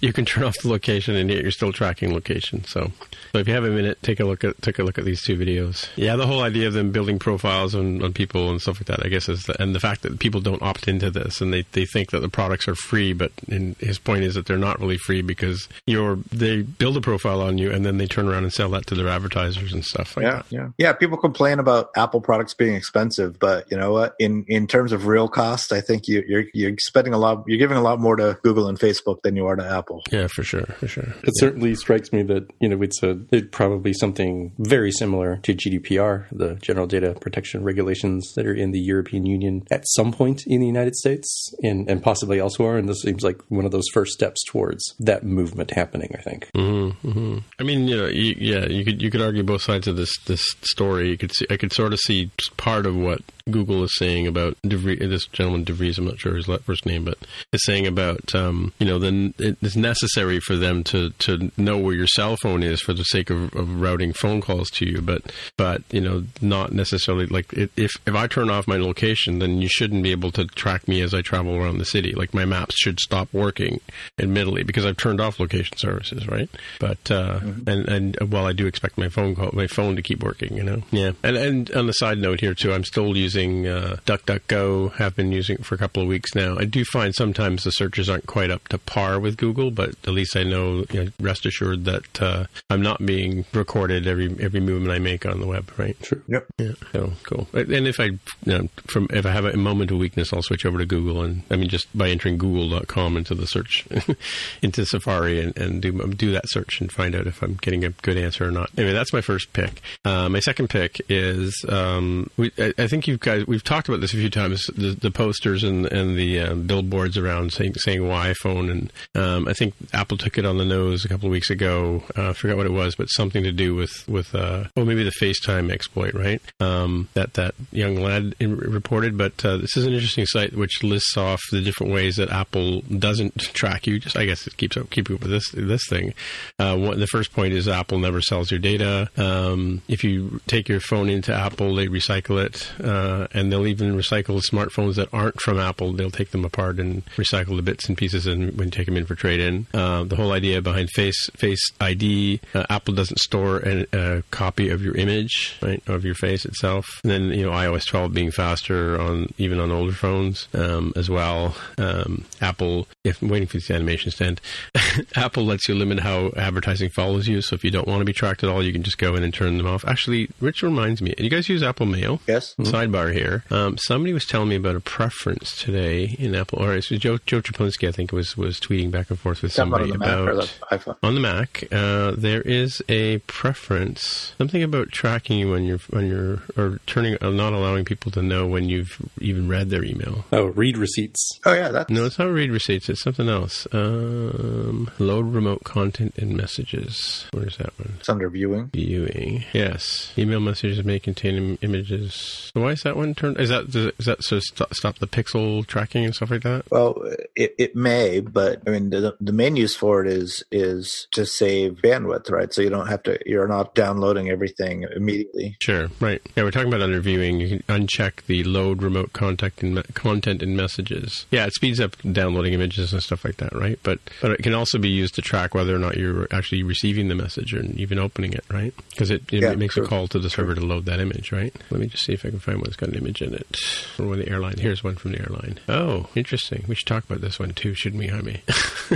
[0.00, 2.64] you can turn off the location and yet you're still tracking location.
[2.64, 2.92] So,
[3.32, 5.22] so if you have a minute, take a look at take a look at these
[5.22, 5.88] two videos.
[5.96, 9.04] Yeah, the whole idea of them building profiles on, on people and stuff like that,
[9.04, 11.62] I guess, is the, and the fact that people don't opt into this and they,
[11.72, 14.80] they think that the products are free, but in, his point is that they're not
[14.80, 18.44] really free because you're they build a profile on you and then they turn around
[18.44, 20.46] and sell that to their advertisers and stuff like yeah, that.
[20.50, 20.92] yeah, yeah.
[20.92, 24.14] People complain about Apple products being expensive, but you know what?
[24.18, 27.44] In in terms of real cost, I think you, you're you're spending a lot.
[27.46, 30.02] You're giving a lot more to Google and Facebook than you are to Apple.
[30.10, 31.14] Yeah, for sure, for sure.
[31.22, 35.54] It certainly strikes me that you know it's a it probably something very similar to
[35.54, 40.42] GDPR, the General Data Protection Regulations that are in the European Union at some point
[40.46, 42.76] in the United States and and possibly elsewhere.
[42.76, 46.14] And this seems like one of those first steps towards that movement happening.
[46.18, 46.50] I think.
[46.54, 47.38] Mm-hmm, mm-hmm.
[47.58, 50.12] I mean, you know, you, yeah, you could you could argue both sides of this
[50.26, 51.10] this story.
[51.10, 53.20] You could see, I could sort of see part of what
[53.50, 55.98] Google is saying about DeVries, this gentleman DeVries.
[55.98, 57.18] I'm not sure his first name, but
[57.52, 61.94] is saying about um, you know then it's necessary for them to to know where
[61.94, 65.32] your cell phone is for the sake of, of routing phone calls to you, but
[65.56, 69.68] but you know not necessarily like if if I turn off my location, then you
[69.68, 72.12] shouldn't be able to track me as I travel around the city.
[72.12, 73.80] Like my maps should stop working,
[74.18, 76.50] admittedly, because I've turned off location services, right?
[76.80, 80.22] But uh, and and while I do expect my phone call, my phone to keep
[80.22, 81.12] working, you know, yeah.
[81.22, 84.94] And and on the side note here too, I'm still using uh, DuckDuckGo.
[84.96, 86.56] Have been using it for a couple of weeks now.
[86.58, 90.10] I do find sometimes the searches aren't quite up to par with Google, but at
[90.10, 94.60] least I know, you know rest assured that uh, I'm not being recorded every every
[94.60, 96.00] movement I make on the web, right?
[96.02, 96.22] True.
[96.28, 96.46] Yep.
[96.58, 96.72] Yeah.
[96.92, 97.48] So cool.
[97.52, 100.66] And if I, you know, from if I have a moment of weakness, I'll switch
[100.66, 103.86] over to Google, and I mean just by entering Google.com into the search
[104.62, 107.90] into Safari and, and do do that search and find out if I'm getting a
[107.90, 108.70] good answer or not.
[108.76, 109.80] Anyway, that's my first pick.
[110.04, 114.00] Uh, my second pick is um, we, I, I, think you guys we've talked about
[114.00, 114.66] this a few times.
[114.66, 118.92] The, the posters and and the uh, billboards around saying saying why phone, and
[119.36, 122.02] um, I think Apple took it on the nose a couple of weeks ago.
[122.16, 125.04] Uh, I forgot what it was, but something to do with with uh, oh maybe
[125.04, 126.40] the FaceTime exploit, right?
[126.60, 129.16] Um, that that young lad in, reported.
[129.16, 132.80] But uh, this is an interesting site which lists off the different ways that Apple
[132.82, 133.98] doesn't track you.
[133.98, 136.14] Just I guess it keeps up keeping up with this this thing.
[136.58, 139.10] Uh, one, the first point is Apple never sells your data.
[139.16, 143.96] Um, if you take your phone into Apple, they recycle it, uh, and they'll even
[143.96, 145.92] recycle smartphones that aren't from Apple.
[145.92, 149.06] They'll take them apart and recycle the bits and pieces and when take them in
[149.06, 149.66] for trade in.
[149.74, 154.68] Uh, the whole idea behind Face Face ID, uh, Apple doesn't store an, a copy
[154.68, 156.86] of your image, right, of your face itself.
[157.02, 161.10] And then you know iOS 12 being faster on even on older phones um, as
[161.10, 161.56] well.
[161.76, 164.40] Um, Apple, if I'm waiting for this animation to end,
[165.16, 167.42] Apple lets you limit how advertising follows you.
[167.42, 169.24] So if you don't want to be tracked at all, you can just go in
[169.24, 169.84] and turn them off.
[169.84, 172.20] Actually, Rich reminds me, and you guys use Apple Mail?
[172.28, 172.54] Yes.
[172.60, 172.72] Mm-hmm.
[172.72, 173.42] Sidebar here.
[173.50, 177.40] Um, somebody was telling me about a preference today in Apple, or so Joe Joe
[177.40, 181.14] Chaplinsky, I think, was was tweeting back and forth with somebody on about the on
[181.14, 181.64] the Mac.
[181.72, 187.16] Uh, there is a preference, something about tracking you when you're when you're or turning,
[187.22, 190.24] uh, not allowing people to know when you've even read their email.
[190.32, 191.40] Oh, read receipts.
[191.44, 191.90] Oh yeah, that.
[191.90, 192.88] No, it's not read receipts.
[192.88, 193.66] It's something else.
[193.72, 197.26] Um, load remote content and messages.
[197.32, 197.94] Where's that one?
[198.00, 198.70] It's under viewing.
[198.72, 199.44] Viewing.
[199.52, 200.12] Yes.
[200.18, 202.50] Email messages may contain Im- images.
[202.54, 203.38] Why is that one turned?
[203.40, 206.64] Is that is that so stop, stop the pixel tracking and stuff like that?
[206.70, 207.02] Well,
[207.34, 211.26] it, it may, but I mean the the main use for it is is to
[211.26, 212.52] save bandwidth, right?
[212.52, 213.18] So you don't have to.
[213.26, 215.56] You're not downloading everything immediately.
[215.60, 215.88] Sure.
[216.00, 216.20] Right.
[216.36, 217.40] Yeah, we're talking about under viewing.
[217.40, 221.26] You can uncheck the load remote contact and content and messages.
[221.30, 223.78] Yeah, it speeds up downloading images and stuff like that, right?
[223.82, 227.08] But but it can also be used to track whether or not you're actually receiving
[227.08, 228.74] the message or even opening it, right?
[228.90, 229.84] Because it, it, Yeah, makes true.
[229.84, 231.54] a call to the server to load that image, right?
[231.70, 233.56] Let me just see if I can find one that's got an image in it.
[233.98, 234.56] Or one the airline.
[234.58, 235.58] Here's one from the airline.
[235.68, 236.64] Oh, interesting.
[236.68, 238.42] We should talk about this one too, shouldn't we, Jaime?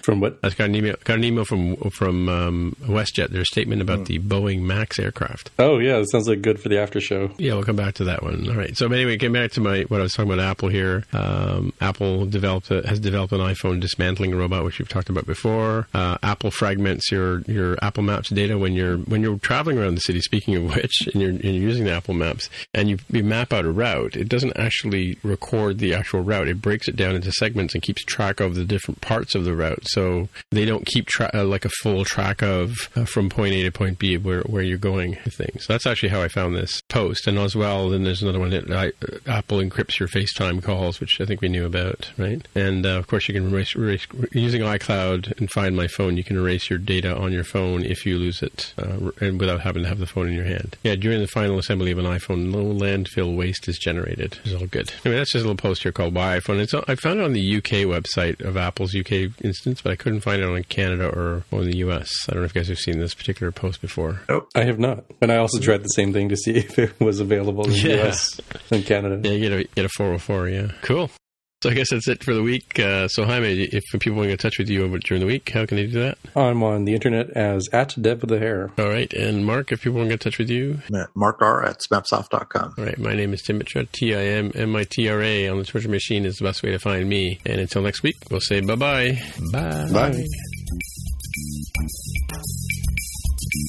[0.03, 0.37] From what?
[0.43, 0.95] I got an email.
[1.03, 3.29] Got an email from from um, WestJet.
[3.29, 5.51] There's a statement about the Boeing Max aircraft.
[5.59, 7.31] Oh, yeah, it sounds like good for the after show.
[7.37, 8.49] Yeah, we'll come back to that one.
[8.49, 8.75] All right.
[8.75, 11.05] So anyway, getting back to my what I was talking about Apple here.
[11.13, 15.87] Um, Apple developed a, has developed an iPhone dismantling robot, which we've talked about before.
[15.93, 20.01] Uh, Apple fragments your your Apple Maps data when you're when you're traveling around the
[20.01, 20.21] city.
[20.21, 23.53] Speaking of which, and you're, and you're using the Apple Maps, and you, you map
[23.53, 26.47] out a route, it doesn't actually record the actual route.
[26.47, 29.55] It breaks it down into segments and keeps track of the different parts of the
[29.55, 29.87] route.
[29.93, 33.63] So they don't keep tra- uh, like a full track of uh, from point A
[33.63, 35.65] to point B where, where you're going with things.
[35.65, 37.27] So that's actually how I found this post.
[37.27, 40.99] And as well, then there's another one that I, uh, Apple encrypts your FaceTime calls,
[40.99, 42.45] which I think we knew about, right?
[42.55, 46.17] And uh, of course, you can erase, erase using iCloud and Find My Phone.
[46.17, 49.61] You can erase your data on your phone if you lose it, uh, and without
[49.61, 50.77] having to have the phone in your hand.
[50.83, 54.37] Yeah, during the final assembly of an iPhone, no landfill waste is generated.
[54.43, 54.91] It's all good.
[55.05, 57.23] I mean, that's just a little post here called "Why iPhone." It's I found it
[57.23, 61.07] on the UK website of Apple's UK instance, but I couldn't find it on Canada
[61.07, 62.09] or, or the US.
[62.29, 64.21] I don't know if you guys have seen this particular post before.
[64.55, 65.05] I have not.
[65.21, 65.63] And I also hmm.
[65.63, 68.07] tried the same thing to see if it was available in the Yeah.
[68.07, 68.39] US
[68.71, 69.19] and Canada.
[69.27, 70.49] Yeah, you get a get a 404.
[70.49, 71.09] Yeah, cool.
[71.61, 72.79] So I guess that's it for the week.
[72.79, 75.27] Uh, so Jaime, if people want to get in touch with you over during the
[75.27, 76.17] week, how can they do that?
[76.35, 78.71] I'm on the internet as at Dev with a hair.
[78.79, 80.79] All right, and Mark, if people want to get in touch with you,
[81.13, 82.73] Mark R at smapsoft.com.
[82.77, 82.97] all right.
[82.97, 85.49] My name is Tim Mitra, T I M M I T R A.
[85.49, 87.39] On the Twitter machine is the best way to find me.
[87.45, 89.19] And until next week, we'll say bye bye.
[89.51, 90.25] Bye.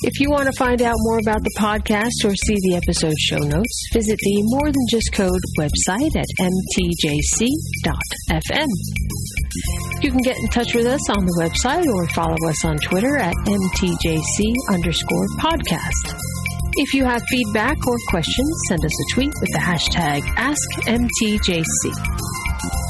[0.03, 3.39] If you want to find out more about the podcast or see the episode show
[3.39, 7.49] notes, visit the More Than Just Code website at mtjc.fm.
[10.01, 13.18] You can get in touch with us on the website or follow us on Twitter
[13.18, 16.41] at mtjc underscore podcast.
[16.74, 21.92] If you have feedback or questions, send us a tweet with the hashtag AskMTJC.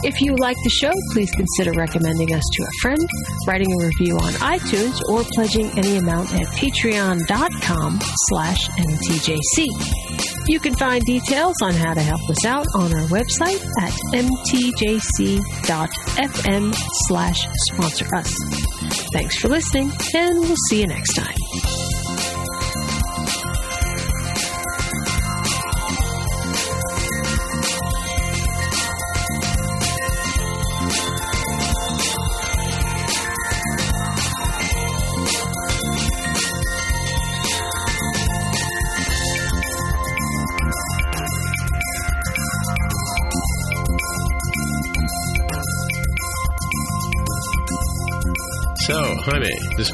[0.04, 3.08] If you like the show, please consider recommending us to a friend,
[3.46, 10.48] writing a review on iTunes, or pledging any amount at patreon.com slash mtjc.
[10.48, 15.42] You can find details on how to help us out on our website at mtjc.fm
[17.08, 18.32] slash sponsor us.
[19.12, 22.01] Thanks for listening, and we'll see you next time.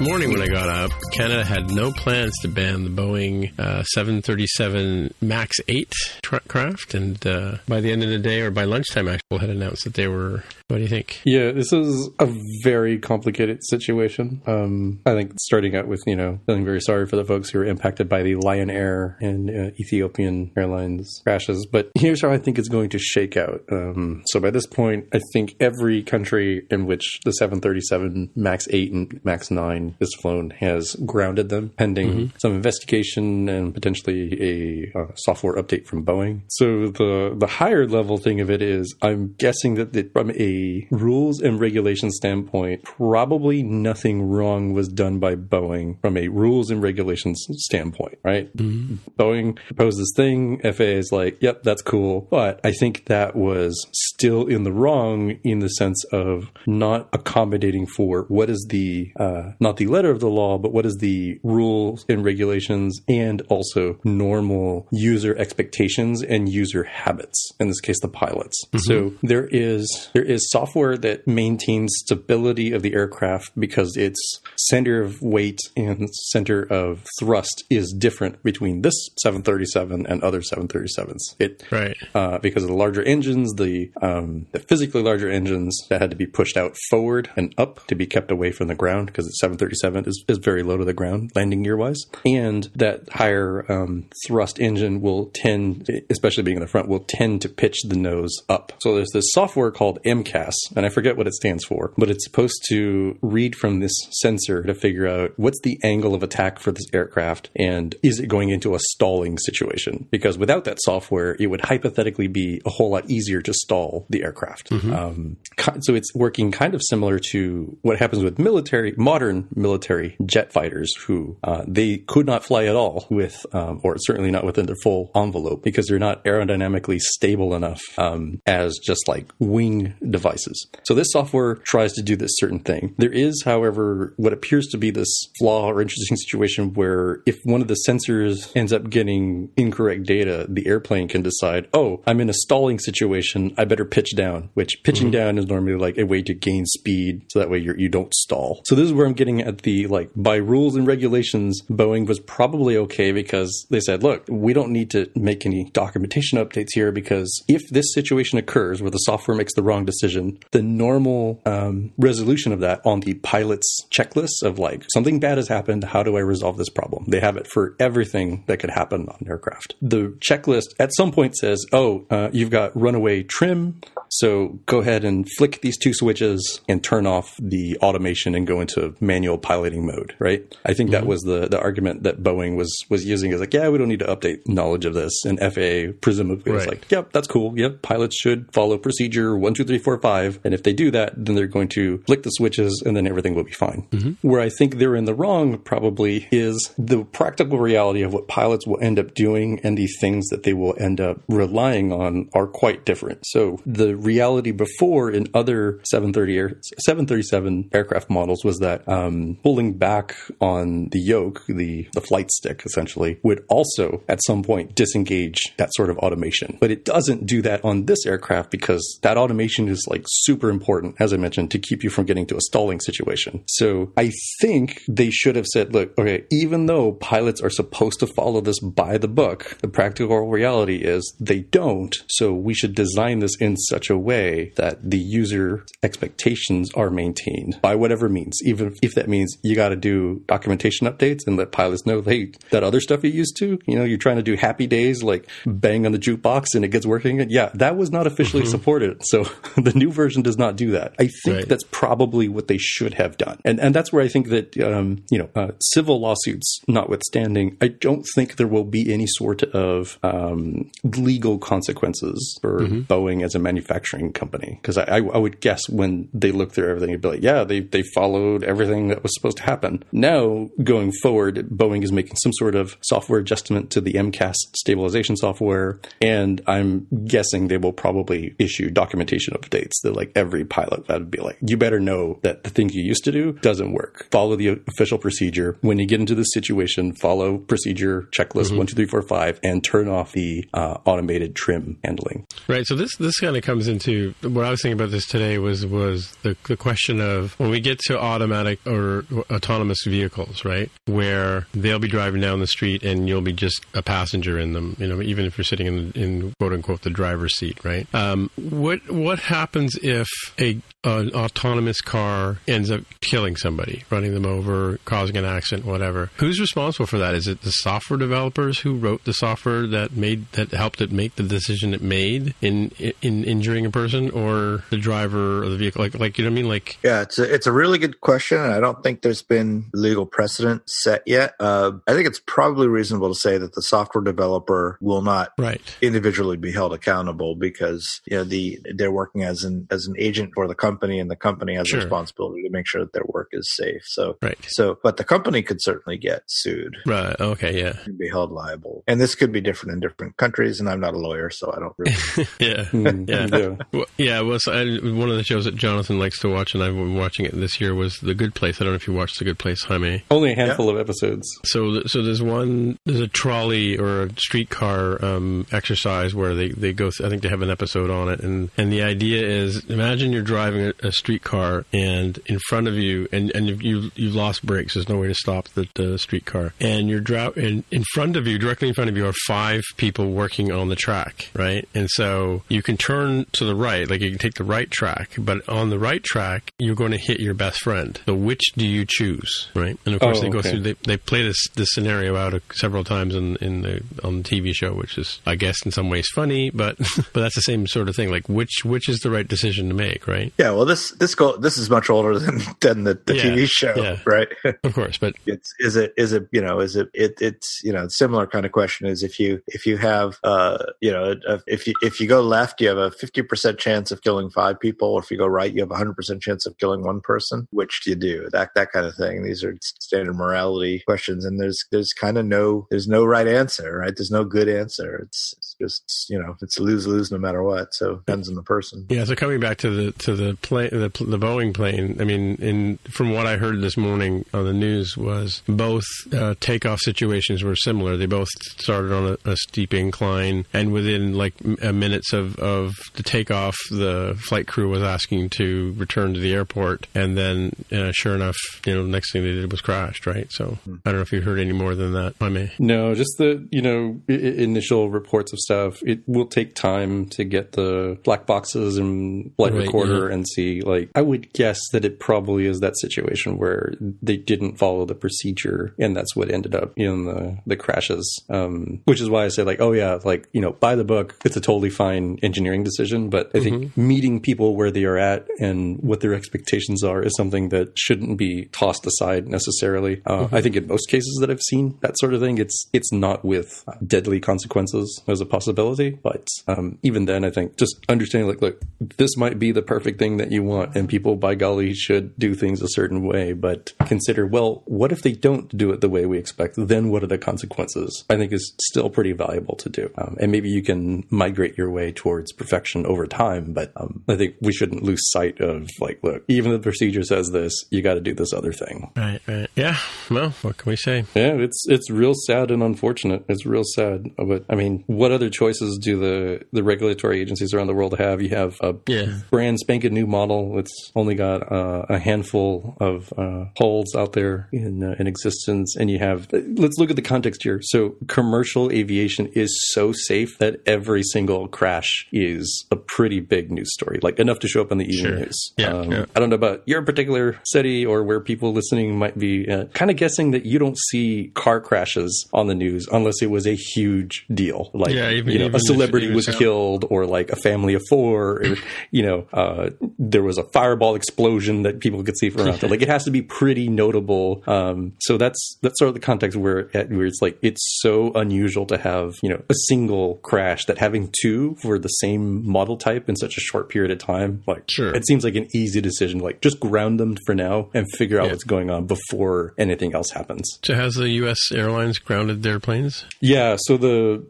[0.01, 5.13] Morning when I got up, Canada had no plans to ban the Boeing uh, 737
[5.21, 5.93] MAX 8
[6.23, 9.51] tra- craft, and uh, by the end of the day or by lunchtime, actually, had
[9.51, 10.45] announced that they were.
[10.69, 11.21] What do you think?
[11.25, 14.43] Yeah, this is a very complicated situation.
[14.47, 17.59] Um, I think starting out with you know feeling very sorry for the folks who
[17.59, 22.39] were impacted by the Lion Air and uh, Ethiopian Airlines crashes, but here's how I
[22.39, 23.65] think it's going to shake out.
[23.73, 28.93] Um, so by this point, I think every country in which the 737 MAX 8
[28.93, 32.37] and MAX 9 is flown has grounded them pending mm-hmm.
[32.39, 36.43] some investigation and potentially a uh, software update from Boeing.
[36.49, 40.87] So the the higher level thing of it is I'm guessing that the, from a
[40.91, 46.83] rules and regulation standpoint, probably nothing wrong was done by Boeing from a rules and
[46.83, 48.55] regulations standpoint, right?
[48.57, 48.97] Mm-hmm.
[49.19, 52.29] Boeing proposed this thing, FAA is like, yep, that's cool.
[52.31, 57.87] But I think that was still in the wrong in the sense of not accommodating
[57.87, 61.41] for what is the uh, not the letter of the law, but what is the
[61.43, 67.53] rules and regulations, and also normal user expectations and user habits.
[67.61, 68.63] In this case, the pilots.
[68.67, 68.79] Mm-hmm.
[68.79, 75.03] So there is there is software that maintains stability of the aircraft because its center
[75.03, 81.19] of weight and center of thrust is different between this 737 and other 737s.
[81.39, 86.01] It right uh, because of the larger engines, the um, the physically larger engines that
[86.01, 89.07] had to be pushed out forward and up to be kept away from the ground
[89.07, 93.09] because the 737 is, is very low to the ground landing gear wise, and that
[93.11, 97.83] higher um, thrust engine will tend, especially being in the front, will tend to pitch
[97.85, 98.73] the nose up.
[98.81, 102.25] So there's this software called MCAS, and I forget what it stands for, but it's
[102.25, 106.73] supposed to read from this sensor to figure out what's the angle of attack for
[106.73, 110.07] this aircraft and is it going into a stalling situation?
[110.11, 114.23] Because without that software, it would hypothetically be a whole lot easier to stall the
[114.23, 114.71] aircraft.
[114.71, 114.93] Mm-hmm.
[114.93, 115.37] Um,
[115.81, 120.68] so it's working kind of similar to what happens with military, modern military jet fighters
[121.07, 124.77] who uh, they could not fly at all with, um, or certainly not within their
[124.83, 130.67] full envelope because they're not aerodynamically stable enough um, as just like wing devices.
[130.85, 132.95] So this software tries to do this certain thing.
[132.99, 135.09] There is, however, what appears to be this
[135.39, 140.47] flaw or interesting situation where if one of the sensors ends up getting incorrect data,
[140.49, 143.55] the airplane can decide, oh, I'm in a stalling situation.
[143.57, 145.13] I better pitch down, which pitching mm-hmm.
[145.13, 148.03] down is normally like a way to gain speed so that way you're, you do
[148.03, 148.63] not stall.
[148.65, 152.19] So this is where I'm getting at the like by rules and regulations, Boeing was
[152.19, 156.91] probably okay because they said, look, we don't need to make any documentation updates here
[156.91, 161.93] because if this situation occurs where the software makes the wrong decision, the normal um,
[161.97, 166.17] resolution of that on the pilot's checklist of like something bad has happened, how do
[166.17, 167.05] I resolve this problem?
[167.07, 169.77] They have it for everything that could happen on an aircraft.
[169.81, 175.05] The checklist at some point says, oh, uh, you've got runaway trim, so go ahead
[175.05, 179.87] and flick these two switches and turn off the automation and go into manual piloting
[179.87, 180.48] mode, right?
[180.65, 181.01] I think mm-hmm.
[181.01, 183.89] that was the, the argument that Boeing was was using is like, yeah, we don't
[183.89, 185.25] need to update knowledge of this.
[185.25, 186.59] And FAA presumably right.
[186.59, 187.59] was like, yep, that's cool.
[187.59, 190.39] Yep, pilots should follow procedure one, two, three, four, five.
[190.45, 193.35] And if they do that, then they're going to flick the switches and then everything
[193.35, 193.87] will be fine.
[193.91, 194.29] Mm-hmm.
[194.29, 198.67] Where I think they're in the wrong probably is the practical reality of what pilots
[198.67, 202.47] will end up doing and the things that they will end up relying on are
[202.47, 203.21] quite different.
[203.27, 209.75] So the reality before in other 730 air, 737 aircraft models was that um, pulling
[209.75, 215.55] back on the yoke, the, the flight stick essentially, would also at some point disengage
[215.57, 216.59] that sort of automation.
[216.61, 220.97] But it doesn't do that on this aircraft because that automation is like super important,
[220.99, 223.43] as I mentioned, to keep you from getting to a stalling situation.
[223.47, 228.07] So I think they should have said, look, okay, even though pilots are supposed to
[228.07, 231.95] follow this by the book, the practical reality is they don't.
[232.09, 237.59] So we should design this in such a way that the user expectations are maintained
[237.63, 241.51] by whatever means, even if that means you got to do documentation updates and let
[241.51, 244.37] pilots know, hey, that other stuff you used to, you know, you're trying to do
[244.37, 247.29] happy days like bang on the jukebox and it gets working.
[247.31, 248.51] Yeah, that was not officially mm-hmm.
[248.51, 249.01] supported.
[249.07, 249.25] So
[249.57, 250.95] the new version does not do that.
[250.99, 251.49] I think right.
[251.49, 253.41] that's probably what they should have done.
[253.45, 257.69] And and that's where I think that um, you know, uh, civil lawsuits notwithstanding, I
[257.69, 262.81] don't think there will be any sort of um, legal consequences for mm-hmm.
[262.83, 266.91] Boeing as a manufacturing company because I, I, would guess when they look through everything,
[266.91, 269.83] it'd be like, yeah, they they followed everything that was supposed to happen.
[269.93, 274.35] Now now going forward, Boeing is making some sort of software adjustment to the MCAS
[274.57, 280.87] stabilization software, and I'm guessing they will probably issue documentation updates that like every pilot
[280.87, 283.73] that would be like, you better know that the thing you used to do doesn't
[283.73, 284.09] work.
[284.11, 285.57] Follow the official procedure.
[285.61, 288.59] When you get into this situation, follow procedure checklist mm-hmm.
[288.59, 292.27] one, two, three, four, five, and turn off the uh, automated trim handling.
[292.49, 292.67] Right.
[292.67, 295.67] So this this kind of comes into what I was thinking about this today was
[295.67, 299.79] was the the question of when we get to automatic or autonomous
[300.09, 304.39] vehicles, right, where they'll be driving down the street and you'll be just a passenger
[304.39, 304.77] in them.
[304.79, 307.87] You know, even if you're sitting in, in quote unquote the driver's seat, right?
[307.95, 314.25] Um, what what happens if a an autonomous car ends up killing somebody, running them
[314.25, 316.11] over, causing an accident, whatever?
[316.17, 317.15] Who's responsible for that?
[317.15, 321.17] Is it the software developers who wrote the software that made that helped it make
[321.17, 322.71] the decision it made in
[323.03, 325.83] in injuring a person, or the driver or the vehicle?
[325.83, 326.49] Like, like you know what I mean?
[326.49, 329.98] Like, yeah, it's a, it's a really good question, I don't think there's been legal
[330.07, 331.35] precedent set yet.
[331.41, 335.61] Uh, I think it's probably reasonable to say that the software developer will not right.
[335.81, 340.33] individually be held accountable because you know the they're working as an as an agent
[340.35, 341.81] for the company, and the company has sure.
[341.81, 343.83] a responsibility to make sure that their work is safe.
[343.85, 344.39] So, right.
[344.49, 346.77] So, but the company could certainly get sued.
[346.87, 347.19] Right.
[347.21, 347.59] Okay.
[347.59, 347.75] Yeah.
[347.85, 350.61] And be held liable, and this could be different in different countries.
[350.61, 351.93] And I'm not a lawyer, so I don't really.
[352.41, 352.65] yeah.
[352.65, 353.39] Mm, yeah.
[353.39, 353.57] Yeah.
[353.73, 354.21] Well, yeah.
[354.21, 356.95] Well, so I, one of the shows that Jonathan likes to watch, and I've been
[356.95, 358.61] watching it this year, was The Good Place.
[358.61, 359.88] I don't know if you watched The Good Place, Jaime.
[360.11, 360.73] Only a handful yeah.
[360.73, 361.27] of episodes.
[361.45, 366.73] So, so there's one, there's a trolley or a streetcar um, exercise where they, they
[366.73, 366.91] go.
[366.91, 370.13] Th- I think they have an episode on it, and and the idea is, imagine
[370.13, 374.45] you're driving a, a streetcar, and in front of you, and and you you've lost
[374.45, 374.75] brakes.
[374.75, 377.45] There's no way to stop the, the streetcar, and you're driving.
[377.45, 380.69] And in front of you, directly in front of you, are five people working on
[380.69, 381.69] the track, right?
[381.75, 385.11] And so you can turn to the right, like you can take the right track,
[385.19, 388.01] but on the right track, you're going to hit your best friend.
[388.07, 389.68] So which do you choose, right?
[389.85, 390.51] And of course, oh, they go okay.
[390.51, 390.61] through.
[390.61, 394.55] They, they play this this scenario out several times in in the on the TV
[394.55, 396.79] show, which is, I guess, in some ways funny, but
[397.13, 398.11] but that's the same sort of thing.
[398.11, 400.33] Like which which is the right decision to make, right?
[400.39, 400.51] Yeah.
[400.51, 403.75] Well, this this go this is much older than than the, the yeah, TV show,
[403.77, 403.99] yeah.
[404.07, 404.29] right?
[404.65, 407.73] of course, but it's is it is it you know is it, it it's you
[407.73, 411.15] know similar kind of question is if you if you have uh you know
[411.47, 414.59] if you if you go left you have a fifty percent chance of killing five
[414.61, 417.01] people, or if you go right you have a hundred percent chance of killing one
[417.01, 417.49] person.
[417.51, 418.29] Which do you do?
[418.33, 419.23] That that kind of thing.
[419.23, 423.79] These are standard morality questions, and there's there's kind of no there's no right answer,
[423.79, 423.95] right?
[423.97, 424.97] There's no good answer.
[425.07, 427.75] It's, it's just you know it's lose lose no matter what.
[427.75, 428.87] So it depends on the person.
[428.89, 429.05] Yeah.
[429.05, 431.97] So coming back to the to the plane the, the Boeing plane.
[432.01, 436.35] I mean, in from what I heard this morning on the news was both uh,
[436.41, 437.97] takeoff situations were similar.
[437.97, 438.29] They both
[438.59, 443.57] started on a, a steep incline, and within like m- minutes of of the takeoff,
[443.71, 448.37] the flight crew was asking to return to the airport, and then uh, sure enough,
[448.65, 450.07] you know, the next thing they did was crashed.
[450.07, 450.31] Right.
[450.31, 450.77] So hmm.
[450.85, 452.15] I don't know if you heard any more than that.
[452.21, 452.53] I may.
[452.59, 455.83] No, just the you know I- initial reports of stuff.
[455.83, 460.15] It will take time to get the black boxes and flight right, recorder yeah.
[460.15, 460.61] and see.
[460.61, 463.73] Like I would guess that it probably is that situation where
[464.03, 468.23] they didn't follow the procedure, and that's what ended up in the the crashes.
[468.29, 471.17] Um, which is why I say like, oh yeah, like you know, by the book,
[471.25, 473.09] it's a totally fine engineering decision.
[473.09, 473.89] But I think mm-hmm.
[473.89, 478.19] meeting people where they are at and what their expectations are is something that shouldn't
[478.19, 480.03] be tossed aside necessarily.
[480.05, 480.35] Uh, mm-hmm.
[480.35, 483.25] I think in most cases that I've seen that sort of thing, it's it's not
[483.25, 485.91] with deadly consequences as a possibility.
[485.91, 488.61] But um, even then, I think just understanding like, look,
[488.97, 492.35] this might be the perfect thing that you want, and people by golly should do
[492.35, 493.33] things a certain way.
[493.33, 496.55] But consider, well, what if they don't do it the way we expect?
[496.57, 498.05] Then what are the consequences?
[498.11, 499.91] I think is still pretty valuable to do.
[499.97, 503.53] Um, and maybe you can migrate your way towards perfection over time.
[503.53, 507.05] But um, I think we shouldn't lose sight of like, look, even if the procedure
[507.05, 508.91] says this, you got to do this other thing.
[508.97, 509.51] Right, right.
[509.55, 509.77] Yeah.
[510.11, 511.05] Well, what can we say?
[511.15, 513.25] Yeah, it's it's real sad and unfortunate.
[513.29, 514.11] It's real sad.
[514.17, 518.21] But I mean, what other choices do the the regulatory agencies around the world have?
[518.23, 519.19] You have a yeah.
[519.31, 520.59] brand spanking new model.
[520.59, 525.77] It's only got uh, a handful of uh, holes out there in uh, in existence,
[525.77, 526.29] and you have.
[526.33, 527.61] Let's look at the context here.
[527.63, 533.73] So, commercial aviation is so safe that every single crash is a pretty big news
[533.73, 535.19] story, like enough to show up on the evening sure.
[535.25, 535.53] news.
[535.57, 539.19] Yeah, um, yeah, I don't know about your particular city or where people listening might
[539.19, 543.23] be uh, kind of guessing that you don't see car crashes on the news unless
[543.23, 544.71] it was a huge deal.
[544.75, 547.75] Like yeah, even, you know, even a celebrity if, was killed, or like a family
[547.75, 548.57] of four, or
[548.91, 552.69] you know, uh, there was a fireball explosion that people could see from out there.
[552.79, 554.43] Like it has to be pretty notable.
[554.47, 558.67] Um, so that's that's sort of the context where where it's like it's so unusual
[558.67, 563.09] to have you know a single crash that having two for the same model type
[563.09, 564.43] in such a short period of time.
[564.47, 564.95] Like, sure.
[564.95, 566.21] it seems like an easy decision.
[566.21, 568.33] Like, just ground them for now and figure out yeah.
[568.33, 570.59] what's going on before anything else happens.
[570.65, 571.39] So, has the U.S.
[571.53, 573.05] airlines grounded their planes?
[573.21, 573.57] Yeah.
[573.59, 574.27] So the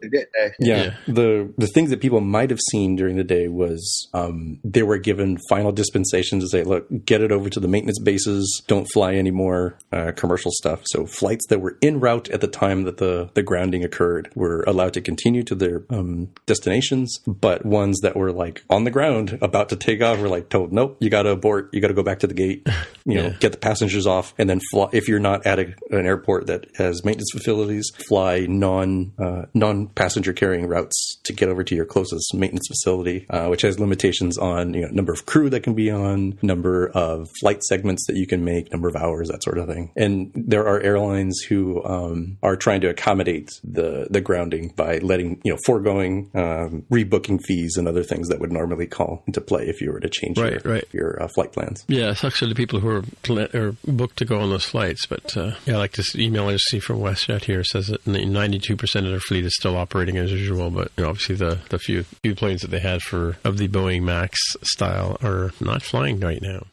[0.59, 4.59] yeah, yeah, the the things that people might have seen during the day was um,
[4.63, 8.61] they were given final dispensations to say, look, get it over to the maintenance bases.
[8.67, 10.81] Don't fly anymore uh, commercial stuff.
[10.85, 14.63] So flights that were en route at the time that the the grounding occurred were
[14.63, 19.37] allowed to continue to their um, destinations, but ones that were like on the ground
[19.41, 21.69] about to take off were like told, nope, you got to abort.
[21.73, 22.67] You got to go back to the gate.
[23.05, 24.89] You know, get the passengers off, and then fly.
[24.91, 29.87] If you're not at a, an airport that has maintenance facilities, fly non uh, non
[29.87, 34.37] passenger carrying routes to get over to your closest maintenance facility, uh, which has limitations
[34.37, 38.15] on you know number of crew that can be on, number of flight segments that
[38.15, 39.91] you can make, number of hours, that sort of thing.
[39.95, 45.41] And there are airlines who um, are trying to accommodate the the grounding by letting
[45.43, 49.67] you know foregoing um, rebooking fees and other things that would normally call into play
[49.67, 50.85] if you were to change right, your, right.
[50.91, 51.83] your uh, flight plans.
[51.87, 54.65] Yeah, it sucks for the people who are, pl- are booked to go on those
[54.65, 55.05] flights.
[55.05, 58.05] But uh, yeah, I like this email I just see from WestJet here says that
[58.05, 61.79] 92% of their fleet is still operating as usual, but you know, obviously the, the
[61.79, 66.19] few few planes that they had for of the Boeing Max style are not flying
[66.19, 66.67] right now.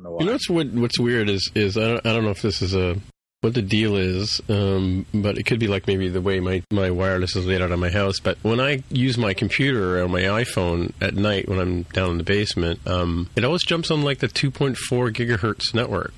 [0.00, 2.42] Know you know what's what, what's weird is is I don't, I don't know if
[2.42, 2.96] this is a
[3.40, 6.90] what the deal is, um, but it could be like maybe the way my, my
[6.90, 8.18] wireless is laid out on my house.
[8.18, 12.18] But when I use my computer or my iPhone at night when I'm down in
[12.18, 14.76] the basement, um, it always jumps on like the 2.4
[15.12, 16.14] gigahertz network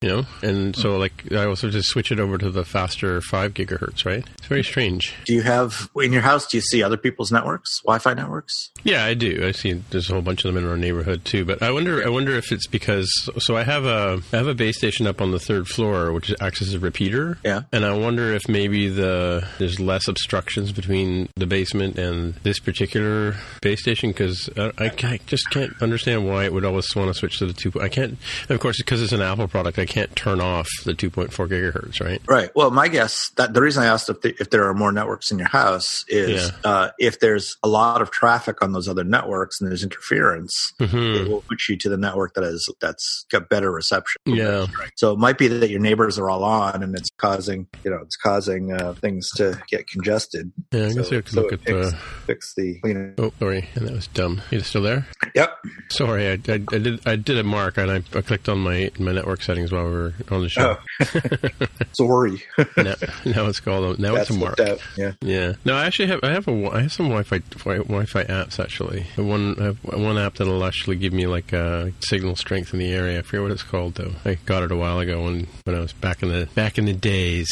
[0.00, 3.54] you know and so like i also just switch it over to the faster 5
[3.54, 4.24] gigahertz right?
[4.38, 5.14] It's very strange.
[5.24, 7.80] Do you have in your house do you see other people's networks?
[7.82, 8.70] Wi-fi networks?
[8.82, 9.46] Yeah i do.
[9.46, 11.44] I see there's a whole bunch of them in our neighborhood too.
[11.44, 14.54] But i wonder i wonder if it's because so i have a i have a
[14.54, 17.38] base station up on the third floor which acts as a repeater.
[17.44, 17.62] Yeah.
[17.72, 23.36] And i wonder if maybe the there's less obstructions between the basement and this particular
[23.62, 27.14] base station because I, I, I, just can't understand why it would always want to
[27.14, 30.14] switch to the two i can't of course because it's an apple product i can't
[30.14, 32.22] turn off the 2.4 gigahertz, right?
[32.28, 32.50] Right.
[32.54, 35.32] Well, my guess that the reason I asked if, the, if there are more networks
[35.32, 36.70] in your house is yeah.
[36.70, 40.96] uh, if there's a lot of traffic on those other networks and there's interference, mm-hmm.
[40.96, 44.22] it will put you to the network that is that's got better reception.
[44.26, 44.66] Yeah.
[44.94, 47.98] So it might be that your neighbors are all on and it's causing you know
[48.02, 50.52] it's causing uh, things to get congested.
[50.70, 52.80] Yeah, I guess so, you so look at fix, the fix the.
[52.84, 53.14] You know.
[53.18, 54.40] Oh, sorry, and that was dumb.
[54.50, 55.06] You still there?
[55.34, 55.58] Yep.
[55.88, 58.90] Sorry, I, I, I did I did a mark and I, I clicked on my
[58.98, 60.76] my network settings while we were on the show.
[61.00, 61.84] Oh.
[61.92, 62.42] Sorry.
[62.76, 64.58] now, now, it's called now That's it's a mark.
[64.96, 65.12] Yeah.
[65.22, 65.52] Yeah.
[65.64, 69.06] No, I actually have I have a I have some Wi-Fi Wi-Fi apps actually.
[69.16, 72.92] One I have one app that'll actually give me like a signal strength in the
[72.92, 73.18] area.
[73.18, 74.12] I forget what it's called though.
[74.24, 76.86] I got it a while ago when when I was back in the back in
[76.86, 77.48] the days.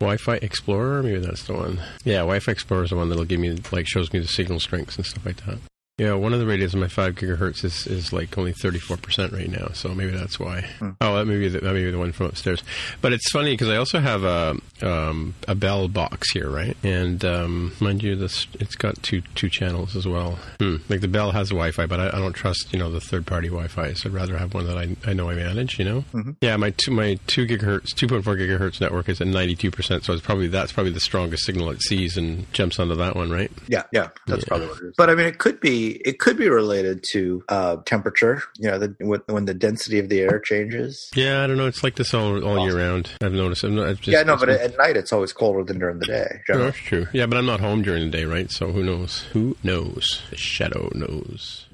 [0.00, 1.80] Wi-Fi Explorer, maybe that's the one.
[2.04, 4.96] Yeah, Wi-Fi Explorer is the one that'll give me like shows me the signal strengths
[4.96, 5.58] and stuff like that.
[5.98, 8.98] Yeah, one of the radios in my five gigahertz is, is like only thirty four
[8.98, 10.60] percent right now, so maybe that's why.
[10.78, 10.90] Hmm.
[11.00, 12.62] Oh, that may be the, that may be the one from upstairs.
[13.00, 16.76] But it's funny because I also have a um, a Bell box here, right?
[16.82, 20.38] And um, mind you, this it's got two two channels as well.
[20.58, 20.76] Hmm.
[20.90, 23.48] Like the Bell has Wi-Fi, but I, I, don't trust you know the third party
[23.48, 25.78] Wi-Fi, so I'd rather have one that I, I know I manage.
[25.78, 26.04] You know?
[26.12, 26.32] Mm-hmm.
[26.42, 29.70] Yeah, my two my two gigahertz, two point four gigahertz network is at ninety two
[29.70, 33.16] percent, so it's probably that's probably the strongest signal it sees and jumps onto that
[33.16, 33.50] one, right?
[33.66, 34.48] Yeah, yeah, that's yeah.
[34.48, 34.94] probably what it is.
[34.98, 38.42] But I mean, it could be it could be related to uh, temperature.
[38.58, 41.10] You know, the, when the density of the air changes.
[41.14, 41.66] Yeah, I don't know.
[41.66, 43.10] It's like this all, all year round.
[43.22, 43.64] I've noticed.
[43.64, 46.40] I'm not, just, yeah, no, but at night it's always colder than during the day.
[46.50, 47.06] Oh, that's true.
[47.12, 48.50] Yeah, but I'm not home during the day, right?
[48.50, 49.22] So who knows?
[49.32, 50.22] Who knows?
[50.30, 51.66] The shadow knows.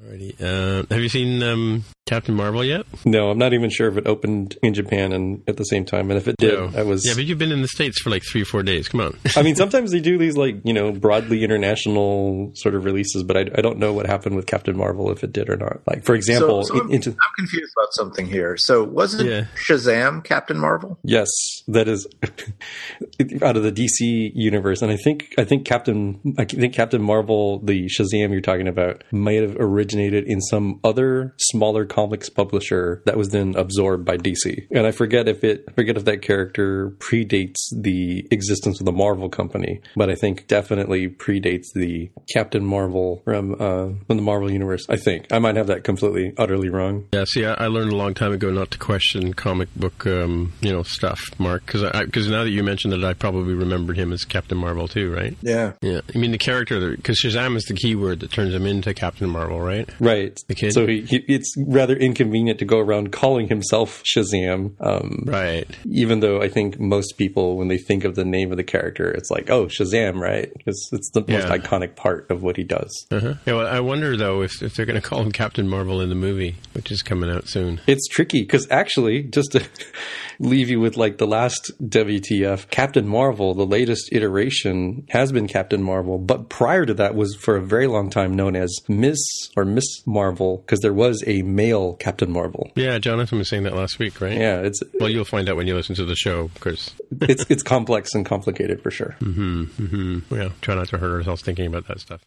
[0.00, 0.40] Alrighty.
[0.40, 2.84] Uh, have you seen um, Captain Marvel yet?
[3.04, 6.10] No, I'm not even sure if it opened in Japan and at the same time.
[6.10, 6.78] And if it did, no.
[6.78, 7.06] I was.
[7.06, 8.88] Yeah, but you've been in the states for like three, or four days.
[8.88, 9.16] Come on.
[9.36, 13.36] I mean, sometimes they do these like you know broadly international sort of releases, but
[13.36, 15.80] I, I don't know what happened with Captain Marvel if it did or not.
[15.86, 18.56] Like for example, so, so I'm, into, I'm confused about something here.
[18.56, 19.44] So wasn't yeah.
[19.54, 20.98] Shazam Captain Marvel?
[21.04, 21.30] Yes,
[21.68, 22.08] that is
[23.42, 27.60] out of the DC universe, and I think I think Captain I think Captain Marvel,
[27.60, 33.16] the Shazam you're talking about, might have originated in some other smaller comics publisher that
[33.16, 34.66] was then absorbed by DC.
[34.70, 38.92] And I forget if it I forget if that character predates the existence of the
[38.92, 44.50] Marvel company, but I think definitely predates the Captain Marvel from uh, from the Marvel
[44.50, 44.86] universe.
[44.88, 47.08] I think I might have that completely utterly wrong.
[47.12, 50.52] Yeah, see, I, I learned a long time ago not to question comic book, um,
[50.60, 54.12] you know, stuff, Mark, because because now that you mentioned it, I probably remembered him
[54.12, 55.36] as Captain Marvel too, right?
[55.42, 56.00] Yeah, yeah.
[56.14, 59.28] I mean, the character, because Shazam is the key word that turns him into Captain
[59.28, 59.88] Marvel, right?
[60.00, 60.38] Right.
[60.48, 60.72] The kid.
[60.72, 64.74] So he, he, it's rather inconvenient to go around calling himself Shazam.
[64.80, 65.66] Um, right.
[65.90, 69.10] Even though I think most people, when they think of the name of the character,
[69.10, 70.48] it's like, oh, Shazam, right?
[70.56, 73.06] Because it's the most iconic part of what he does.
[73.10, 73.34] Uh-huh.
[73.46, 76.08] Yeah, well, I wonder though if, if they're going to call him Captain Marvel in
[76.08, 77.80] the movie, which is coming out soon.
[77.88, 79.66] It's tricky because actually, just to
[80.42, 85.82] leave you with like the last WTF, Captain Marvel, the latest iteration has been Captain
[85.82, 89.18] Marvel, but prior to that was for a very long time known as Miss
[89.56, 92.70] or Miss Marvel because there was a male Captain Marvel.
[92.74, 94.36] Yeah, Jonathan was saying that last week, right?
[94.36, 96.92] Yeah, it's Well, you'll find out when you listen to the show, because
[97.22, 99.16] it's it's complex and complicated for sure.
[99.20, 100.34] Mm-hmm, mm-hmm.
[100.34, 102.20] yeah, try not to hurt ourselves thinking about that stuff.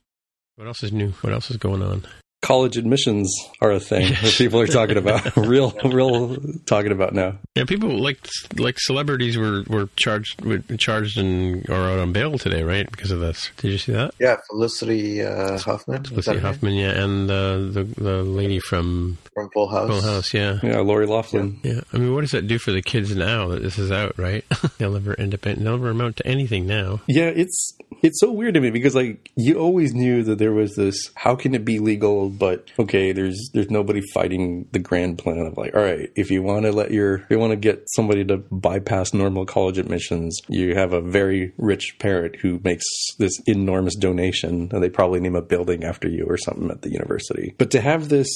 [0.55, 1.11] What else is new?
[1.21, 2.05] What else is going on?
[2.45, 7.39] College admissions are a thing that people are talking about, real, real talking about now.
[7.55, 8.19] Yeah, people like
[8.57, 12.89] like celebrities were were charged with, charged and or out on bail today, right?
[12.89, 13.49] Because of this.
[13.57, 14.13] Did you see that?
[14.19, 14.37] yeah.
[14.47, 16.53] Felicity uh, Huffman, Felicity that her name?
[16.53, 19.89] Hoffman, yeah, and uh, the the lady from from Full House.
[19.89, 20.59] Full House, yeah.
[20.61, 21.59] Yeah, Lori Loughlin.
[21.63, 24.19] Yeah, I mean, what does that do for the kids now that this is out?
[24.19, 24.45] Right?
[24.77, 25.41] they'll never end up.
[25.41, 27.01] They'll never amount to anything now.
[27.07, 30.75] Yeah, it's it's so weird to me because like you always knew that there was
[30.75, 35.39] this how can it be legal but okay there's there's nobody fighting the grand plan
[35.39, 37.83] of like all right if you want to let your if you want to get
[37.95, 42.85] somebody to bypass normal college admissions you have a very rich parent who makes
[43.17, 46.91] this enormous donation and they probably name a building after you or something at the
[46.91, 47.53] university.
[47.57, 48.29] But to have this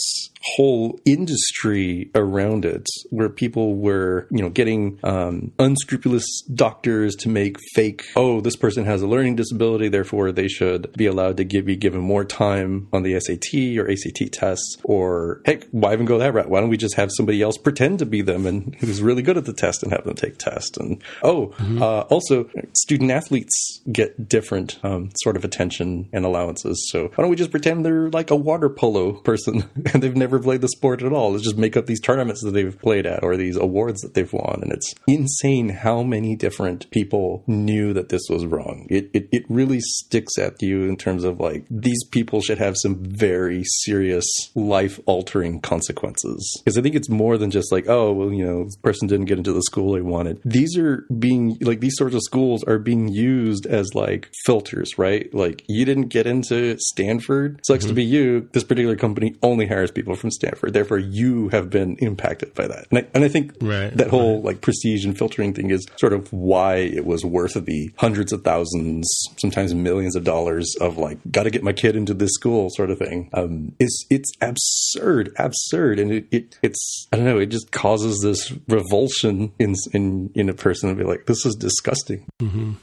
[0.55, 7.57] whole industry around it where people were you know getting um, unscrupulous doctors to make
[7.73, 9.48] fake oh this person has a learning disability
[9.89, 13.89] therefore they should be allowed to give be given more time on the SAT or
[13.89, 16.49] ACT tests or heck why even go that route?
[16.49, 19.37] Why don't we just have somebody else pretend to be them and who's really good
[19.37, 20.77] at the test and have them take tests?
[20.77, 26.89] And oh uh, also student athletes get different um, sort of attention and allowances.
[26.91, 30.39] So why don't we just pretend they're like a water polo person and they've never
[30.39, 31.31] played the sport at all?
[31.31, 34.31] Let's just make up these tournaments that they've played at or these awards that they've
[34.31, 34.59] won.
[34.63, 38.87] And it's insane how many different people knew that this was wrong.
[38.89, 42.75] It, it, it really sticks at you in terms of like these people should have
[42.77, 44.25] some very serious
[44.55, 46.61] life altering consequences.
[46.63, 49.25] Because i think it's more than just like oh well you know this person didn't
[49.25, 50.41] get into the school they wanted.
[50.43, 55.33] These are being like these sorts of schools are being used as like filters right?
[55.33, 57.61] Like you didn't get into stanford.
[57.65, 57.95] Sucks to mm-hmm.
[57.95, 58.49] be you.
[58.53, 60.73] This particular company only hires people from stanford.
[60.73, 62.87] Therefore you have been impacted by that.
[62.91, 66.13] And i, and I think Right, that whole like prestige and filtering thing is sort
[66.13, 69.07] of why it was worth the hundreds of thousands
[69.39, 72.89] sometimes millions of dollars of like got to get my kid into this school sort
[72.91, 77.47] of thing um it's it's absurd absurd and it, it it's i don't know it
[77.47, 82.25] just causes this revulsion in in in a person to be like this is disgusting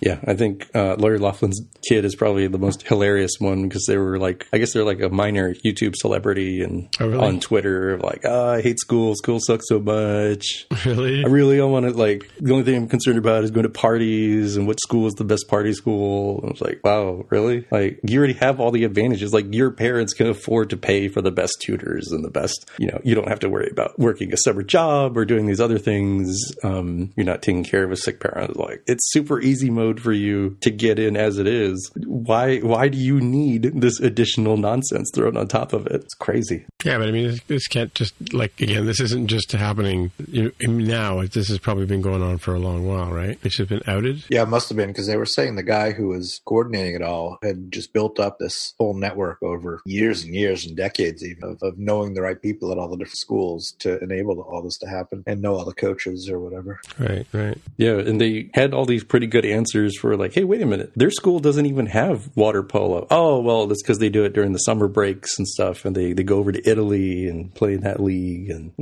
[0.00, 3.96] yeah i think uh larry loughlin's kid is probably the most hilarious one because they
[3.96, 7.26] were like i guess they're like a minor youtube celebrity and Oh, really?
[7.26, 11.24] on twitter like oh, i hate school school sucks so much Really?
[11.24, 12.30] I really don't want to like.
[12.38, 15.24] The only thing I'm concerned about is going to parties and what school is the
[15.24, 16.25] best party school.
[16.34, 17.66] And I was like, wow, really?
[17.70, 19.32] Like you already have all the advantages.
[19.32, 22.68] Like your parents can afford to pay for the best tutors and the best.
[22.78, 25.60] You know, you don't have to worry about working a separate job or doing these
[25.60, 26.36] other things.
[26.62, 28.56] Um, you're not taking care of a sick parent.
[28.56, 31.90] Like it's super easy mode for you to get in as it is.
[32.04, 32.58] Why?
[32.58, 36.02] Why do you need this additional nonsense thrown on top of it?
[36.06, 36.66] It's crazy.
[36.84, 38.86] Yeah, but I mean, this, this can't just like again.
[38.86, 41.22] This isn't just happening you know, now.
[41.26, 43.38] This has probably been going on for a long while, right?
[43.42, 44.24] It's just been outed.
[44.28, 47.02] Yeah, it must have been because they were saying the guy who was coordinating it
[47.02, 51.44] all had just built up this whole network over years and years and decades, even
[51.44, 54.78] of, of knowing the right people at all the different schools to enable all this
[54.78, 56.80] to happen and know all the coaches or whatever.
[56.98, 57.58] Right, right.
[57.76, 60.92] Yeah, and they had all these pretty good answers for like, hey, wait a minute,
[60.96, 63.06] their school doesn't even have water polo.
[63.10, 66.12] Oh, well, that's because they do it during the summer breaks and stuff, and they,
[66.12, 68.50] they go over to Italy and play in that league.
[68.50, 68.72] And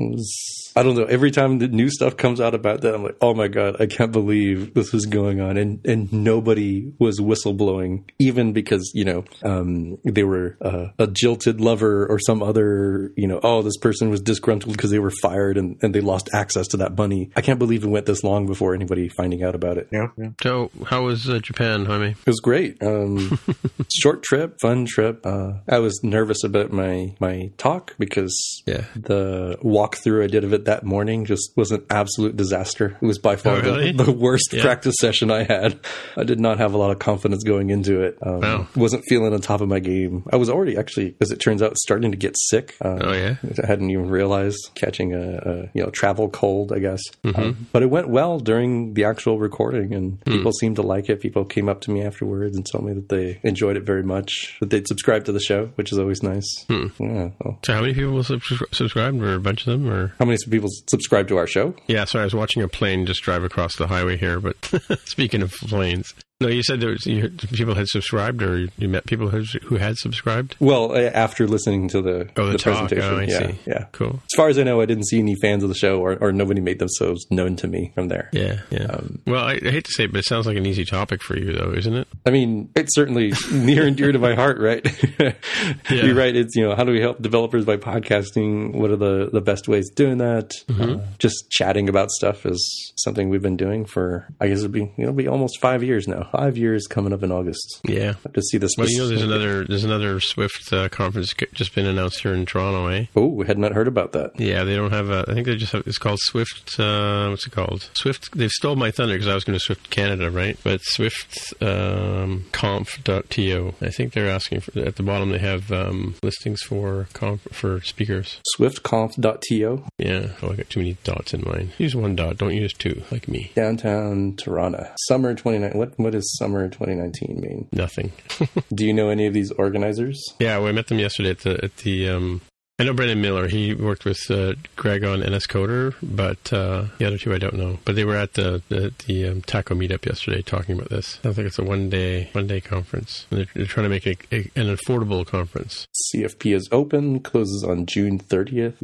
[0.76, 3.34] I don't know, every time the new stuff comes out about that, I'm like, oh
[3.34, 8.52] my god, I can't believe this is going on, and and nobody was whistleblowing, even
[8.52, 13.40] because you know um, they were uh, a jilted lover or some other you know
[13.42, 16.76] oh this person was disgruntled because they were fired and, and they lost access to
[16.78, 17.30] that money.
[17.36, 19.88] I can't believe it went this long before anybody finding out about it.
[19.92, 20.08] Yeah.
[20.16, 20.28] yeah.
[20.42, 22.10] So how was uh, Japan, Jaime?
[22.10, 22.82] It was great.
[22.82, 23.38] Um,
[23.92, 25.24] short trip, fun trip.
[25.24, 28.84] Uh, I was nervous about my my talk because Yeah.
[28.96, 32.96] the walkthrough I did of it that morning just was an absolute disaster.
[33.00, 33.92] It was by far Oh, really?
[33.92, 34.62] the, the worst Yeah.
[34.62, 35.78] practice session I had.
[36.16, 37.13] I did not have a lot of confidence
[37.44, 38.18] going into it.
[38.22, 38.66] Um, Wow.
[38.76, 40.24] Wasn't feeling on top of my game.
[40.32, 42.74] I was already actually, as it turns out, starting to get sick.
[42.80, 43.36] Um, Oh, yeah?
[43.62, 47.00] I hadn't even realized catching a, a you know travel cold, I guess.
[47.24, 47.40] Mm-hmm.
[47.40, 50.32] Um, but it went well during the actual recording, and Hmm.
[50.32, 51.20] people seemed to like it.
[51.20, 54.56] People came up to me afterwards and told me that they enjoyed it very much.
[54.60, 56.46] That they'd subscribed to the show, which is always nice.
[56.68, 56.86] Hmm.
[56.98, 57.30] Yeah.
[57.40, 60.14] well, So how many people subscri- subscribed, or a bunch of them, or?
[60.18, 61.74] how many people subscribe to our show?
[61.86, 64.40] Yeah, sorry, I was watching a plane just drive across the highway here.
[64.40, 64.56] But
[65.04, 66.14] speaking of planes,
[66.44, 69.76] no, you said there was, you, people had subscribed, or you met people who, who
[69.76, 70.56] had subscribed.
[70.60, 72.88] Well, uh, after listening to the, Oh, the, talk.
[72.88, 73.58] presentation, Oh, I yeah, see.
[73.66, 73.84] yeah.
[73.92, 74.14] cool.
[74.24, 76.32] As far as I know, I didn't see any fans of the show, or, or
[76.32, 78.28] nobody made themselves known to me from there.
[78.32, 79.00] Yeah, yeah.
[79.26, 81.36] well, I, I hate to say it, but it sounds like an easy topic for
[81.36, 82.08] you, though, isn't it?
[82.26, 84.84] I mean, it's certainly near and dear to my heart, right?
[85.90, 86.34] You're right.
[86.34, 88.74] It's, you know, how do we help developers by podcasting?
[88.74, 90.52] What are the, the best ways of doing that?
[90.68, 94.92] Uh, just chatting about stuff is something we've been doing for, I guess it'll be,
[94.96, 96.28] it'll be almost five years now.
[96.36, 97.80] Five years coming up in August.
[97.84, 98.14] Yeah.
[98.32, 98.72] To see this.
[98.76, 102.44] Well, you know, there's another there's another Swift uh, conference just been announced here in
[102.46, 103.06] Toronto, eh?
[103.14, 104.32] Oh, we had not heard about that.
[104.38, 105.24] Yeah, they don't have a.
[105.28, 105.86] I think they just have.
[105.86, 106.78] It's called Swift.
[106.78, 107.88] Uh, what's it called?
[107.94, 108.36] Swift.
[108.36, 110.58] They've stole my thunder because I was going to Swift Canada, right?
[110.64, 113.74] But Swift um, conf.to.
[113.80, 115.30] I think they're asking for at the bottom.
[115.30, 118.40] They have um, listings for conf, for speakers.
[118.58, 120.28] Swiftconf.to, Yeah.
[120.42, 121.72] Oh, I got too many dots in mine.
[121.78, 122.38] Use one dot.
[122.38, 123.52] Don't use two, like me.
[123.54, 124.90] downtown Toronto.
[125.06, 125.72] Summer 29.
[125.74, 127.68] What, what does summer 2019 mean?
[127.72, 128.12] Nothing.
[128.74, 130.22] Do you know any of these organizers?
[130.38, 132.08] Yeah, we met them yesterday at the at the.
[132.08, 132.40] Um,
[132.76, 133.46] I know Brendan Miller.
[133.46, 137.78] He worked with uh, Greg on NSCoder, but uh, the other two I don't know.
[137.84, 141.20] But they were at the the, the um, Taco meetup yesterday talking about this.
[141.24, 143.26] I think it's a one day one day conference.
[143.30, 145.86] And they're, they're trying to make it a, an affordable conference.
[146.14, 148.74] CFP is open, closes on June 30th.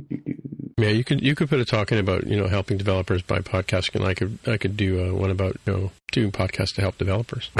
[0.81, 3.41] Yeah, you could you could put a talk in about you know helping developers by
[3.41, 3.97] podcasting.
[3.97, 6.99] And I could I could do uh, one about you know doing podcasts to help
[6.99, 7.51] developers.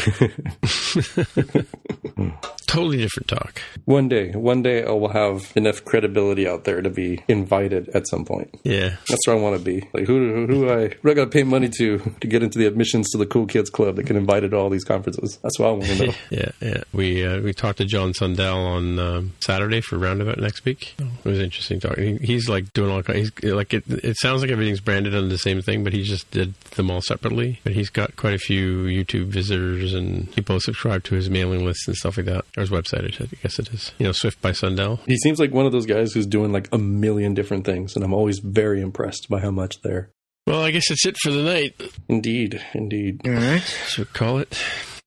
[2.67, 3.61] totally different talk.
[3.85, 8.09] One day, one day I will have enough credibility out there to be invited at
[8.09, 8.59] some point.
[8.65, 8.97] Yeah.
[9.09, 9.89] That's where I want to be.
[9.93, 12.43] Like who, who, who do I who I got to pay money to to get
[12.43, 15.39] into the admissions to the Cool Kids Club that get invited to all these conferences?
[15.43, 16.13] That's what I want to know.
[16.31, 16.83] yeah, yeah.
[16.93, 20.95] We uh, we talked to John Sundell on um, Saturday for Roundabout next week.
[20.99, 22.19] It was interesting talking.
[22.19, 23.03] He, he's like doing all.
[23.17, 23.85] He's like it.
[23.89, 27.01] It sounds like everything's branded under the same thing, but he just did them all
[27.01, 27.61] separately.
[27.65, 31.87] But he's got quite a few YouTube visitors, and people subscribe to his mailing list
[31.89, 32.45] and stuff like that.
[32.57, 33.93] Or his website, I guess it is.
[33.99, 35.01] You know, Swift by Sundell.
[35.07, 38.05] He seems like one of those guys who's doing like a million different things, and
[38.05, 40.11] I'm always very impressed by how much they're.
[40.47, 41.81] Well, I guess that's it for the night.
[42.09, 43.21] Indeed, indeed.
[43.27, 43.61] All right.
[43.89, 44.59] Should we call it?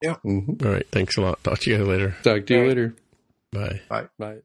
[0.02, 0.16] Yeah.
[0.26, 0.64] Mhm.
[0.66, 0.88] All right.
[0.92, 1.44] Thanks a lot.
[1.44, 2.16] Talk to you guys later.
[2.24, 2.70] Talk to you All right.
[2.70, 2.96] later.
[3.52, 3.82] Bye.
[3.90, 4.08] Bye.
[4.20, 4.38] Bye.